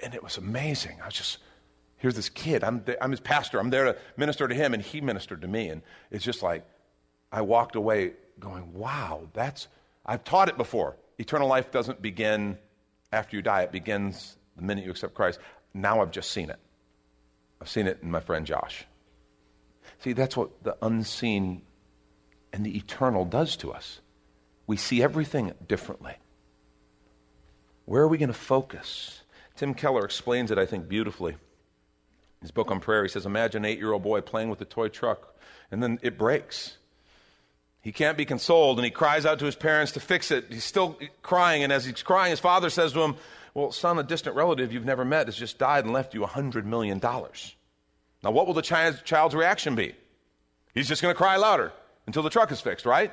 And 0.00 0.14
it 0.14 0.22
was 0.22 0.38
amazing. 0.38 0.98
I 1.02 1.06
was 1.06 1.14
just, 1.14 1.38
here's 1.96 2.16
this 2.16 2.28
kid. 2.28 2.64
I'm, 2.64 2.84
I'm 3.00 3.10
his 3.10 3.20
pastor. 3.20 3.58
I'm 3.60 3.70
there 3.70 3.84
to 3.84 3.96
minister 4.16 4.48
to 4.48 4.54
him, 4.54 4.74
and 4.74 4.82
he 4.82 5.00
ministered 5.00 5.42
to 5.42 5.48
me. 5.48 5.68
And 5.68 5.82
it's 6.10 6.24
just 6.24 6.42
like, 6.42 6.64
I 7.30 7.42
walked 7.42 7.76
away 7.76 8.12
going, 8.40 8.74
wow, 8.74 9.28
that's, 9.32 9.68
I've 10.04 10.24
taught 10.24 10.48
it 10.48 10.56
before. 10.56 10.96
Eternal 11.18 11.48
life 11.48 11.70
doesn't 11.70 12.02
begin 12.02 12.58
after 13.12 13.36
you 13.36 13.42
die, 13.42 13.62
it 13.62 13.72
begins 13.72 14.36
the 14.56 14.62
minute 14.62 14.84
you 14.84 14.90
accept 14.90 15.14
Christ. 15.14 15.38
Now 15.72 16.02
I've 16.02 16.10
just 16.10 16.32
seen 16.32 16.50
it. 16.50 16.58
I've 17.60 17.68
seen 17.68 17.86
it 17.86 18.00
in 18.02 18.10
my 18.10 18.20
friend 18.20 18.44
Josh. 18.44 18.84
See, 20.04 20.12
that's 20.12 20.36
what 20.36 20.62
the 20.62 20.76
unseen 20.82 21.62
and 22.52 22.64
the 22.64 22.76
eternal 22.76 23.24
does 23.24 23.56
to 23.56 23.72
us. 23.72 24.02
We 24.66 24.76
see 24.76 25.02
everything 25.02 25.54
differently. 25.66 26.12
Where 27.86 28.02
are 28.02 28.08
we 28.08 28.18
going 28.18 28.28
to 28.28 28.34
focus? 28.34 29.22
Tim 29.56 29.72
Keller 29.72 30.04
explains 30.04 30.50
it, 30.50 30.58
I 30.58 30.66
think, 30.66 30.88
beautifully. 30.88 31.36
His 32.42 32.50
book 32.50 32.70
on 32.70 32.80
prayer, 32.80 33.02
he 33.02 33.08
says, 33.08 33.24
Imagine 33.24 33.64
an 33.64 33.70
eight 33.70 33.78
year 33.78 33.92
old 33.92 34.02
boy 34.02 34.20
playing 34.20 34.50
with 34.50 34.60
a 34.60 34.66
toy 34.66 34.88
truck, 34.88 35.38
and 35.70 35.82
then 35.82 35.98
it 36.02 36.18
breaks. 36.18 36.76
He 37.80 37.90
can't 37.90 38.18
be 38.18 38.26
consoled, 38.26 38.78
and 38.78 38.84
he 38.84 38.90
cries 38.90 39.24
out 39.24 39.38
to 39.38 39.46
his 39.46 39.56
parents 39.56 39.92
to 39.92 40.00
fix 40.00 40.30
it. 40.30 40.48
He's 40.50 40.64
still 40.64 40.98
crying, 41.22 41.62
and 41.62 41.72
as 41.72 41.86
he's 41.86 42.02
crying, 42.02 42.28
his 42.28 42.40
father 42.40 42.68
says 42.68 42.92
to 42.92 43.00
him, 43.00 43.16
Well, 43.54 43.72
son, 43.72 43.98
a 43.98 44.02
distant 44.02 44.36
relative 44.36 44.70
you've 44.70 44.84
never 44.84 45.06
met 45.06 45.28
has 45.28 45.36
just 45.36 45.58
died 45.58 45.84
and 45.84 45.94
left 45.94 46.12
you 46.12 46.24
a 46.24 46.28
$100 46.28 46.66
million. 46.66 47.00
Now, 48.24 48.30
what 48.30 48.46
will 48.46 48.54
the 48.54 48.62
child's 48.62 49.34
reaction 49.34 49.74
be? 49.74 49.94
He's 50.72 50.88
just 50.88 51.02
going 51.02 51.14
to 51.14 51.16
cry 51.16 51.36
louder 51.36 51.72
until 52.06 52.22
the 52.22 52.30
truck 52.30 52.50
is 52.50 52.60
fixed, 52.60 52.86
right? 52.86 53.12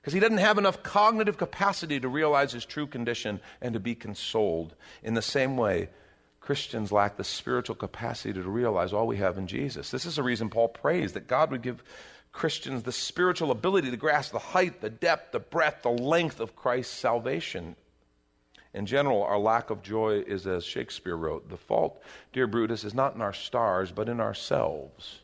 Because 0.00 0.12
he 0.12 0.20
doesn't 0.20 0.38
have 0.38 0.56
enough 0.56 0.82
cognitive 0.82 1.36
capacity 1.36 1.98
to 1.98 2.08
realize 2.08 2.52
his 2.52 2.64
true 2.64 2.86
condition 2.86 3.40
and 3.60 3.74
to 3.74 3.80
be 3.80 3.94
consoled. 3.94 4.74
In 5.02 5.14
the 5.14 5.22
same 5.22 5.56
way, 5.56 5.88
Christians 6.40 6.92
lack 6.92 7.16
the 7.16 7.24
spiritual 7.24 7.74
capacity 7.74 8.34
to 8.34 8.42
realize 8.42 8.92
all 8.92 9.06
we 9.06 9.16
have 9.16 9.36
in 9.36 9.46
Jesus. 9.46 9.90
This 9.90 10.06
is 10.06 10.16
the 10.16 10.22
reason 10.22 10.48
Paul 10.48 10.68
prays 10.68 11.14
that 11.14 11.26
God 11.26 11.50
would 11.50 11.62
give 11.62 11.82
Christians 12.32 12.82
the 12.82 12.92
spiritual 12.92 13.50
ability 13.50 13.90
to 13.90 13.96
grasp 13.96 14.32
the 14.32 14.38
height, 14.38 14.80
the 14.80 14.90
depth, 14.90 15.32
the 15.32 15.40
breadth, 15.40 15.82
the 15.82 15.90
length 15.90 16.38
of 16.38 16.54
Christ's 16.54 16.96
salvation. 16.96 17.76
In 18.74 18.86
general, 18.86 19.22
our 19.22 19.38
lack 19.38 19.70
of 19.70 19.82
joy 19.82 20.24
is 20.26 20.46
as 20.48 20.64
Shakespeare 20.64 21.16
wrote 21.16 21.48
the 21.48 21.56
fault, 21.56 22.02
dear 22.32 22.48
Brutus, 22.48 22.82
is 22.82 22.92
not 22.92 23.14
in 23.14 23.22
our 23.22 23.32
stars, 23.32 23.92
but 23.92 24.08
in 24.08 24.20
ourselves. 24.20 25.20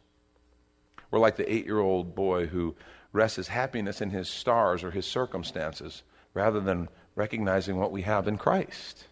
We're 1.11 1.19
like 1.19 1.37
the 1.37 1.53
eight 1.53 1.67
year 1.67 1.81
old 1.81 2.15
boy 2.15 2.47
who 2.47 2.77
rests 3.13 3.37
his 3.37 3.49
happiness 3.49 4.01
in 4.01 4.11
his 4.11 4.29
stars 4.29 4.85
or 4.85 4.93
his 4.93 5.05
circumstances 5.05 6.05
rather 6.33 6.61
than 6.61 6.89
recognizing 7.17 7.77
what 7.77 7.91
we 7.91 8.03
have 8.03 8.29
in 8.29 8.39
Christ. 8.39 9.07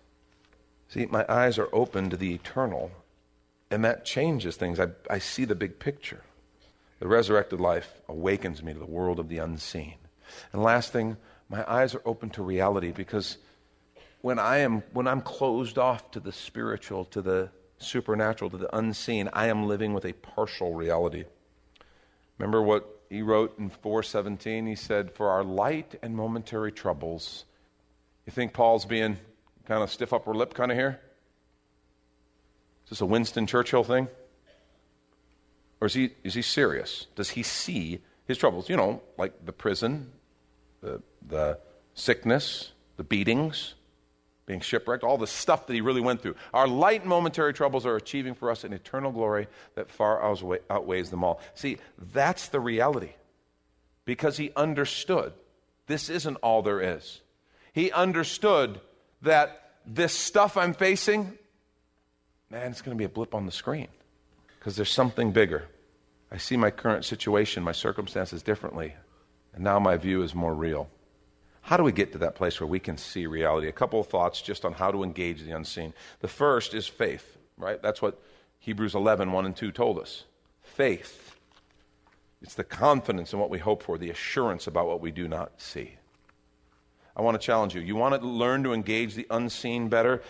See, 0.87 1.07
my 1.07 1.27
eyes 1.29 1.59
are 1.59 1.69
open 1.73 2.09
to 2.11 2.17
the 2.17 2.33
eternal, 2.33 2.93
and 3.73 3.85
that 3.85 4.05
changes 4.05 4.57
things. 4.57 4.79
I, 4.79 4.89
I 5.11 5.19
see 5.19 5.45
the 5.45 5.57
big 5.57 5.81
picture. 5.81 6.23
The 7.01 7.09
resurrected 7.09 7.61
life 7.61 8.01
awakens 8.09 8.63
me 8.63 8.73
to 8.73 8.79
the 8.79 8.87
world 8.87 9.19
of 9.19 9.29
the 9.29 9.39
unseen. 9.39 9.97
And 10.53 10.63
last 10.63 10.93
thing, 10.93 11.17
my 11.49 11.69
eyes 11.71 11.95
are 11.95 12.03
open 12.05 12.31
to 12.31 12.43
reality 12.43 12.93
because 12.93 13.39
when 14.21 14.39
I 14.39 14.59
am 14.59 14.83
when 14.93 15.07
I'm 15.07 15.21
closed 15.21 15.79
off 15.79 16.11
to 16.13 16.21
the 16.21 16.33
spiritual, 16.33 17.05
to 17.07 17.23
the 17.23 17.51
supernatural, 17.79 18.51
to 18.51 18.59
the 18.59 18.77
unseen, 18.77 19.29
I 19.33 19.47
am 19.47 19.67
living 19.67 19.93
with 19.95 20.05
a 20.05 20.13
partial 20.13 20.75
reality. 20.75 21.25
Remember 22.39 22.63
what 22.63 23.03
he 23.09 23.23
wrote 23.23 23.59
in 23.59 23.71
417? 23.71 24.67
He 24.67 24.75
said, 24.75 25.13
For 25.13 25.31
our 25.31 25.45
light 25.45 25.99
and 26.03 26.17
momentary 26.17 26.73
troubles. 26.73 27.45
You 28.27 28.33
think 28.33 28.53
Paul's 28.53 28.85
being 28.85 29.17
kind 29.67 29.83
of 29.83 29.91
stiff 29.91 30.13
upper 30.13 30.35
lip 30.35 30.55
kind 30.55 30.71
of 30.71 30.77
here? 30.77 31.01
Is 32.85 32.91
this 32.91 33.01
a 33.01 33.07
Winston 33.07 33.47
Churchill 33.47 33.85
thing? 33.85 34.09
Or 35.81 35.87
is 35.87 35.95
he, 35.95 36.11
is 36.25 36.35
he 36.35 36.43
serious? 36.43 37.07
Does 37.15 37.31
he 37.31 37.43
see 37.43 38.01
his 38.27 38.37
troubles? 38.37 38.69
You 38.69 38.77
know, 38.77 39.03
like 39.17 39.45
the 39.45 39.53
prison, 39.53 40.11
the, 40.81 41.03
the 41.27 41.59
sickness, 41.95 42.73
the 42.97 43.05
beatings, 43.05 43.75
being 44.49 44.61
shipwrecked, 44.61 45.05
all 45.05 45.19
the 45.19 45.27
stuff 45.27 45.67
that 45.67 45.75
he 45.75 45.83
really 45.83 46.01
went 46.01 46.23
through. 46.23 46.35
Our 46.53 46.67
light 46.67 47.07
momentary 47.07 47.53
troubles 47.53 47.87
are 47.87 47.95
achieving 47.95 48.35
for 48.35 48.51
us 48.51 48.65
an 48.65 48.73
eternal 48.73 49.13
glory 49.13 49.47
that 49.77 49.91
far 49.91 50.21
outweighs 50.71 51.11
them 51.11 51.23
all. 51.23 51.41
See, 51.55 51.77
that's 51.99 52.49
the 52.49 52.59
reality. 52.59 53.13
Because 54.07 54.39
he 54.39 54.51
understood 54.57 55.35
this 55.87 56.09
isn't 56.09 56.37
all 56.37 56.63
there 56.63 56.81
is. 56.81 57.21
He 57.75 57.93
understood 57.93 58.81
that 59.21 59.73
this 59.87 60.15
stuff 60.15 60.57
I'm 60.57 60.73
facing, 60.73 61.37
man, 62.51 62.71
it's 62.71 62.81
going 62.81 62.97
to 62.97 62.99
be 62.99 63.05
a 63.05 63.09
blip 63.11 63.35
on 63.35 63.45
the 63.45 63.53
screen 63.53 63.89
because 64.59 64.77
there's 64.77 64.91
something 64.91 65.31
bigger. 65.31 65.69
I 66.33 66.39
see 66.39 66.57
my 66.57 66.71
current 66.71 67.05
situation, 67.05 67.63
my 67.63 67.73
circumstances 67.73 68.43
differently, 68.43 68.95
and 69.55 69.63
now 69.63 69.79
my 69.79 69.99
view 69.99 70.23
is 70.23 70.35
more 70.35 70.55
real. 70.55 70.89
How 71.69 71.77
do 71.77 71.83
we 71.83 71.93
get 71.93 72.13
to 72.13 72.19
that 72.19 72.35
place 72.35 72.59
where 72.59 72.67
we 72.67 72.81
can 72.81 72.97
see 72.97 73.27
reality? 73.27 73.69
A 73.69 73.73
couple 73.73 74.01
of 74.01 74.07
thoughts 74.07 74.41
just 74.41 74.65
on 74.65 74.73
how 74.73 74.91
to 74.91 75.03
engage 75.03 75.43
the 75.43 75.55
unseen. 75.55 75.93
The 76.21 76.27
first 76.27 76.73
is 76.73 76.87
faith, 76.87 77.37
right? 77.59 77.83
That's 77.83 78.01
what 78.01 78.19
Hebrews 78.59 78.95
11, 78.95 79.33
1 79.33 79.45
and 79.45 79.55
2 79.55 79.71
told 79.71 79.99
us. 79.99 80.25
Faith. 80.63 81.37
It's 82.41 82.55
the 82.55 82.65
confidence 82.65 83.35
in 83.35 83.39
what 83.39 83.51
we 83.51 83.59
hope 83.59 83.83
for, 83.83 83.99
the 83.99 84.09
assurance 84.09 84.67
about 84.67 84.87
what 84.87 85.03
we 85.03 85.11
do 85.11 85.29
not 85.29 85.61
see. 85.61 85.97
I 87.15 87.21
want 87.21 87.39
to 87.39 87.47
challenge 87.47 87.75
you. 87.75 87.83
You 87.83 87.97
want 87.97 88.19
to 88.19 88.27
learn 88.27 88.63
to 88.63 88.73
engage 88.73 89.15
the 89.15 89.27
unseen 89.29 89.91
better? 89.91 90.23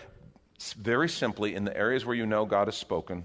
very 0.77 1.07
simply, 1.07 1.55
in 1.55 1.63
the 1.63 1.77
areas 1.77 2.05
where 2.05 2.17
you 2.17 2.25
know 2.25 2.45
God 2.45 2.67
has 2.67 2.75
spoken, 2.75 3.23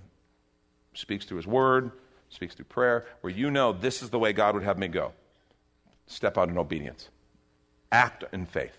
speaks 0.93 1.25
through 1.25 1.39
His 1.39 1.49
Word, 1.49 1.91
speaks 2.29 2.55
through 2.55 2.67
prayer, 2.67 3.07
where 3.23 3.33
you 3.33 3.51
know 3.51 3.73
this 3.73 4.05
is 4.05 4.11
the 4.11 4.21
way 4.21 4.33
God 4.33 4.55
would 4.55 4.63
have 4.63 4.79
me 4.79 4.87
go. 4.87 5.15
Step 6.07 6.39
out 6.39 6.49
in 6.49 6.57
obedience 6.57 7.09
act 7.95 8.25
in 8.33 8.45
faith. 8.45 8.77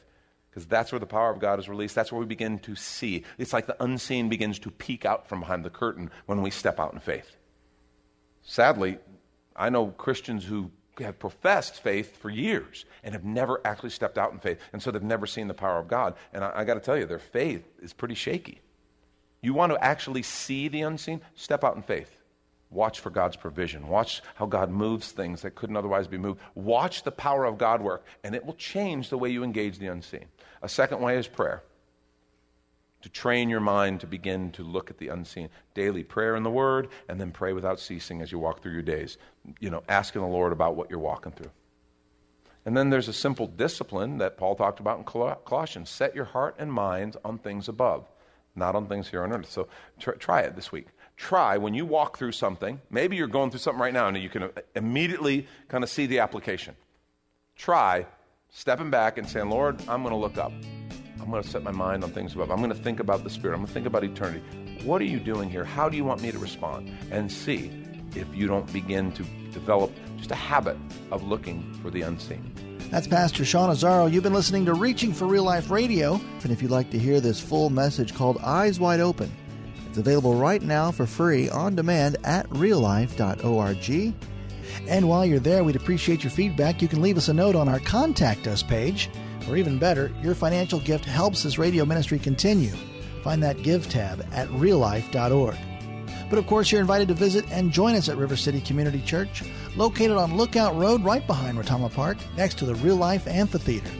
Because 0.49 0.67
that's 0.67 0.91
where 0.91 0.99
the 0.99 1.05
power 1.05 1.31
of 1.31 1.39
God 1.39 1.59
is 1.59 1.67
released. 1.67 1.95
That's 1.95 2.11
where 2.11 2.19
we 2.19 2.25
begin 2.25 2.59
to 2.59 2.75
see. 2.75 3.23
It's 3.37 3.53
like 3.53 3.65
the 3.65 3.81
unseen 3.83 4.29
begins 4.29 4.59
to 4.59 4.71
peek 4.71 5.05
out 5.05 5.27
from 5.27 5.39
behind 5.39 5.65
the 5.65 5.69
curtain 5.69 6.11
when 6.27 6.41
we 6.41 6.49
step 6.49 6.79
out 6.79 6.93
in 6.93 6.99
faith. 6.99 7.35
Sadly, 8.43 8.99
I 9.55 9.69
know 9.69 9.87
Christians 9.87 10.45
who 10.45 10.71
have 10.99 11.19
professed 11.19 11.81
faith 11.81 12.17
for 12.17 12.29
years 12.29 12.85
and 13.03 13.13
have 13.13 13.25
never 13.25 13.59
actually 13.65 13.89
stepped 13.89 14.17
out 14.17 14.31
in 14.31 14.39
faith. 14.39 14.59
And 14.71 14.81
so 14.81 14.91
they've 14.91 15.03
never 15.03 15.25
seen 15.27 15.47
the 15.47 15.53
power 15.53 15.77
of 15.77 15.89
God. 15.89 16.15
And 16.31 16.43
I, 16.43 16.51
I 16.55 16.63
got 16.63 16.75
to 16.75 16.79
tell 16.79 16.97
you, 16.97 17.05
their 17.05 17.19
faith 17.19 17.65
is 17.81 17.91
pretty 17.91 18.15
shaky. 18.15 18.61
You 19.41 19.53
want 19.53 19.73
to 19.73 19.83
actually 19.83 20.23
see 20.23 20.69
the 20.69 20.81
unseen? 20.81 21.21
Step 21.35 21.63
out 21.63 21.75
in 21.75 21.81
faith. 21.81 22.14
Watch 22.75 22.99
for 22.99 23.09
God's 23.09 23.37
provision. 23.37 23.87
Watch 23.87 24.21
how 24.35 24.45
God 24.45 24.69
moves 24.69 25.11
things 25.11 25.41
that 25.41 25.55
couldn't 25.55 25.77
otherwise 25.77 26.07
be 26.07 26.17
moved. 26.17 26.41
Watch 26.53 27.03
the 27.03 27.11
power 27.11 27.45
of 27.45 27.57
God 27.57 27.81
work, 27.81 28.05
and 28.23 28.35
it 28.35 28.45
will 28.45 28.53
change 28.53 29.09
the 29.09 29.17
way 29.17 29.29
you 29.29 29.43
engage 29.43 29.79
the 29.79 29.87
unseen. 29.87 30.25
A 30.61 30.67
second 30.67 30.99
way 30.99 31.17
is 31.17 31.27
prayer. 31.27 31.63
To 33.03 33.09
train 33.09 33.49
your 33.49 33.61
mind 33.61 34.01
to 34.01 34.07
begin 34.07 34.51
to 34.53 34.63
look 34.63 34.89
at 34.89 34.97
the 34.97 35.07
unseen. 35.07 35.49
Daily 35.73 36.03
prayer 36.03 36.35
in 36.35 36.43
the 36.43 36.49
Word, 36.49 36.89
and 37.07 37.19
then 37.19 37.31
pray 37.31 37.53
without 37.53 37.79
ceasing 37.79 38.21
as 38.21 38.31
you 38.31 38.39
walk 38.39 38.61
through 38.61 38.73
your 38.73 38.81
days. 38.81 39.17
You 39.59 39.69
know, 39.69 39.83
asking 39.87 40.21
the 40.21 40.27
Lord 40.27 40.51
about 40.51 40.75
what 40.75 40.89
you're 40.89 40.99
walking 40.99 41.31
through. 41.31 41.51
And 42.65 42.75
then 42.75 42.89
there's 42.89 43.07
a 43.07 43.13
simple 43.13 43.47
discipline 43.47 44.17
that 44.17 44.37
Paul 44.37 44.55
talked 44.55 44.81
about 44.81 44.97
in 44.97 45.05
Colossians 45.05 45.89
set 45.89 46.15
your 46.15 46.25
heart 46.25 46.55
and 46.57 46.73
mind 46.73 47.15
on 47.23 47.37
things 47.37 47.69
above, 47.69 48.05
not 48.55 48.75
on 48.75 48.87
things 48.87 49.07
here 49.07 49.23
on 49.23 49.31
earth. 49.31 49.49
So 49.49 49.67
try 49.99 50.41
it 50.41 50.55
this 50.55 50.71
week 50.71 50.87
try 51.17 51.57
when 51.57 51.73
you 51.73 51.85
walk 51.85 52.17
through 52.17 52.31
something, 52.31 52.81
maybe 52.89 53.15
you're 53.15 53.27
going 53.27 53.49
through 53.49 53.59
something 53.59 53.81
right 53.81 53.93
now 53.93 54.07
and 54.07 54.17
you 54.17 54.29
can 54.29 54.49
immediately 54.75 55.47
kind 55.69 55.83
of 55.83 55.89
see 55.89 56.05
the 56.05 56.19
application. 56.19 56.75
Try 57.55 58.05
stepping 58.49 58.89
back 58.89 59.17
and 59.17 59.27
saying, 59.27 59.49
Lord, 59.49 59.79
I'm 59.87 60.01
going 60.01 60.13
to 60.13 60.19
look 60.19 60.37
up. 60.37 60.51
I'm 61.21 61.31
going 61.31 61.41
to 61.41 61.49
set 61.49 61.63
my 61.63 61.71
mind 61.71 62.03
on 62.03 62.11
things 62.11 62.33
above. 62.33 62.51
I'm 62.51 62.57
going 62.57 62.69
to 62.69 62.75
think 62.75 62.99
about 62.99 63.23
the 63.23 63.29
Spirit. 63.29 63.55
I'm 63.55 63.61
going 63.61 63.67
to 63.67 63.73
think 63.73 63.87
about 63.87 64.03
eternity. 64.03 64.43
What 64.83 65.01
are 65.01 65.05
you 65.05 65.19
doing 65.19 65.49
here? 65.49 65.63
How 65.63 65.89
do 65.89 65.97
you 65.97 66.05
want 66.05 66.21
me 66.21 66.31
to 66.31 66.37
respond? 66.37 66.91
And 67.11 67.31
see 67.31 67.71
if 68.15 68.27
you 68.35 68.47
don't 68.47 68.71
begin 68.71 69.11
to 69.13 69.23
develop 69.51 69.91
just 70.17 70.31
a 70.31 70.35
habit 70.35 70.77
of 71.11 71.23
looking 71.23 71.73
for 71.81 71.89
the 71.89 72.01
unseen. 72.01 72.51
That's 72.91 73.07
Pastor 73.07 73.43
Sean 73.43 73.69
Azzaro. 73.69 74.11
You've 74.11 74.23
been 74.23 74.33
listening 74.33 74.65
to 74.65 74.73
Reaching 74.73 75.13
for 75.13 75.25
Real 75.25 75.43
Life 75.43 75.71
Radio. 75.71 76.21
And 76.43 76.51
if 76.51 76.61
you'd 76.61 76.71
like 76.71 76.91
to 76.91 76.99
hear 76.99 77.19
this 77.19 77.41
full 77.41 77.69
message 77.69 78.13
called 78.13 78.37
Eyes 78.39 78.79
Wide 78.79 78.99
Open, 78.99 79.31
it's 79.95 80.05
available 80.05 80.35
right 80.35 80.61
now 80.61 80.91
for 80.91 81.05
free 81.05 81.47
on 81.49 81.73
demand 81.73 82.17
at 82.25 82.49
reallife.org. 82.49 84.13
And 84.89 85.07
while 85.07 85.25
you're 85.25 85.39
there, 85.39 85.63
we'd 85.63 85.77
appreciate 85.77 86.21
your 86.21 86.31
feedback. 86.31 86.81
You 86.81 86.89
can 86.89 87.01
leave 87.01 87.15
us 87.15 87.29
a 87.29 87.33
note 87.33 87.55
on 87.55 87.69
our 87.69 87.79
Contact 87.79 88.45
Us 88.45 88.61
page. 88.61 89.09
Or 89.47 89.55
even 89.55 89.79
better, 89.79 90.11
your 90.21 90.35
financial 90.35 90.81
gift 90.81 91.05
helps 91.05 91.43
this 91.43 91.57
radio 91.57 91.85
ministry 91.85 92.19
continue. 92.19 92.73
Find 93.23 93.41
that 93.41 93.63
Give 93.63 93.87
tab 93.87 94.25
at 94.33 94.49
reallife.org. 94.49 95.55
But 96.29 96.39
of 96.39 96.45
course, 96.45 96.73
you're 96.73 96.81
invited 96.81 97.07
to 97.07 97.13
visit 97.13 97.49
and 97.49 97.71
join 97.71 97.95
us 97.95 98.09
at 98.09 98.17
River 98.17 98.35
City 98.35 98.59
Community 98.59 99.01
Church, 99.01 99.43
located 99.77 100.17
on 100.17 100.35
Lookout 100.35 100.75
Road 100.75 101.05
right 101.05 101.25
behind 101.25 101.57
Retama 101.57 101.93
Park, 101.93 102.17
next 102.35 102.57
to 102.57 102.65
the 102.65 102.75
Real 102.75 102.97
Life 102.97 103.27
Amphitheater. 103.27 103.91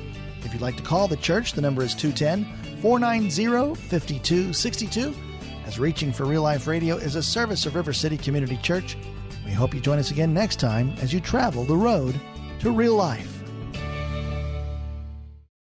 If 0.43 0.51
you'd 0.51 0.61
like 0.61 0.75
to 0.75 0.83
call 0.83 1.07
the 1.07 1.15
church, 1.15 1.53
the 1.53 1.61
number 1.61 1.83
is 1.83 1.95
210 1.95 2.81
490 2.81 3.75
5262. 3.75 5.24
As 5.65 5.79
Reaching 5.79 6.13
for 6.13 6.25
Real 6.25 6.43
Life 6.43 6.67
Radio 6.67 6.95
is 6.95 7.15
a 7.15 7.23
service 7.23 7.65
of 7.65 7.73
River 7.73 7.91
City 7.91 8.17
Community 8.17 8.55
Church, 8.57 8.95
we 9.43 9.51
hope 9.51 9.73
you 9.73 9.81
join 9.81 9.97
us 9.97 10.11
again 10.11 10.31
next 10.31 10.59
time 10.59 10.93
as 11.01 11.11
you 11.11 11.19
travel 11.19 11.63
the 11.63 11.75
road 11.75 12.13
to 12.59 12.69
real 12.69 12.95
life. 12.95 13.34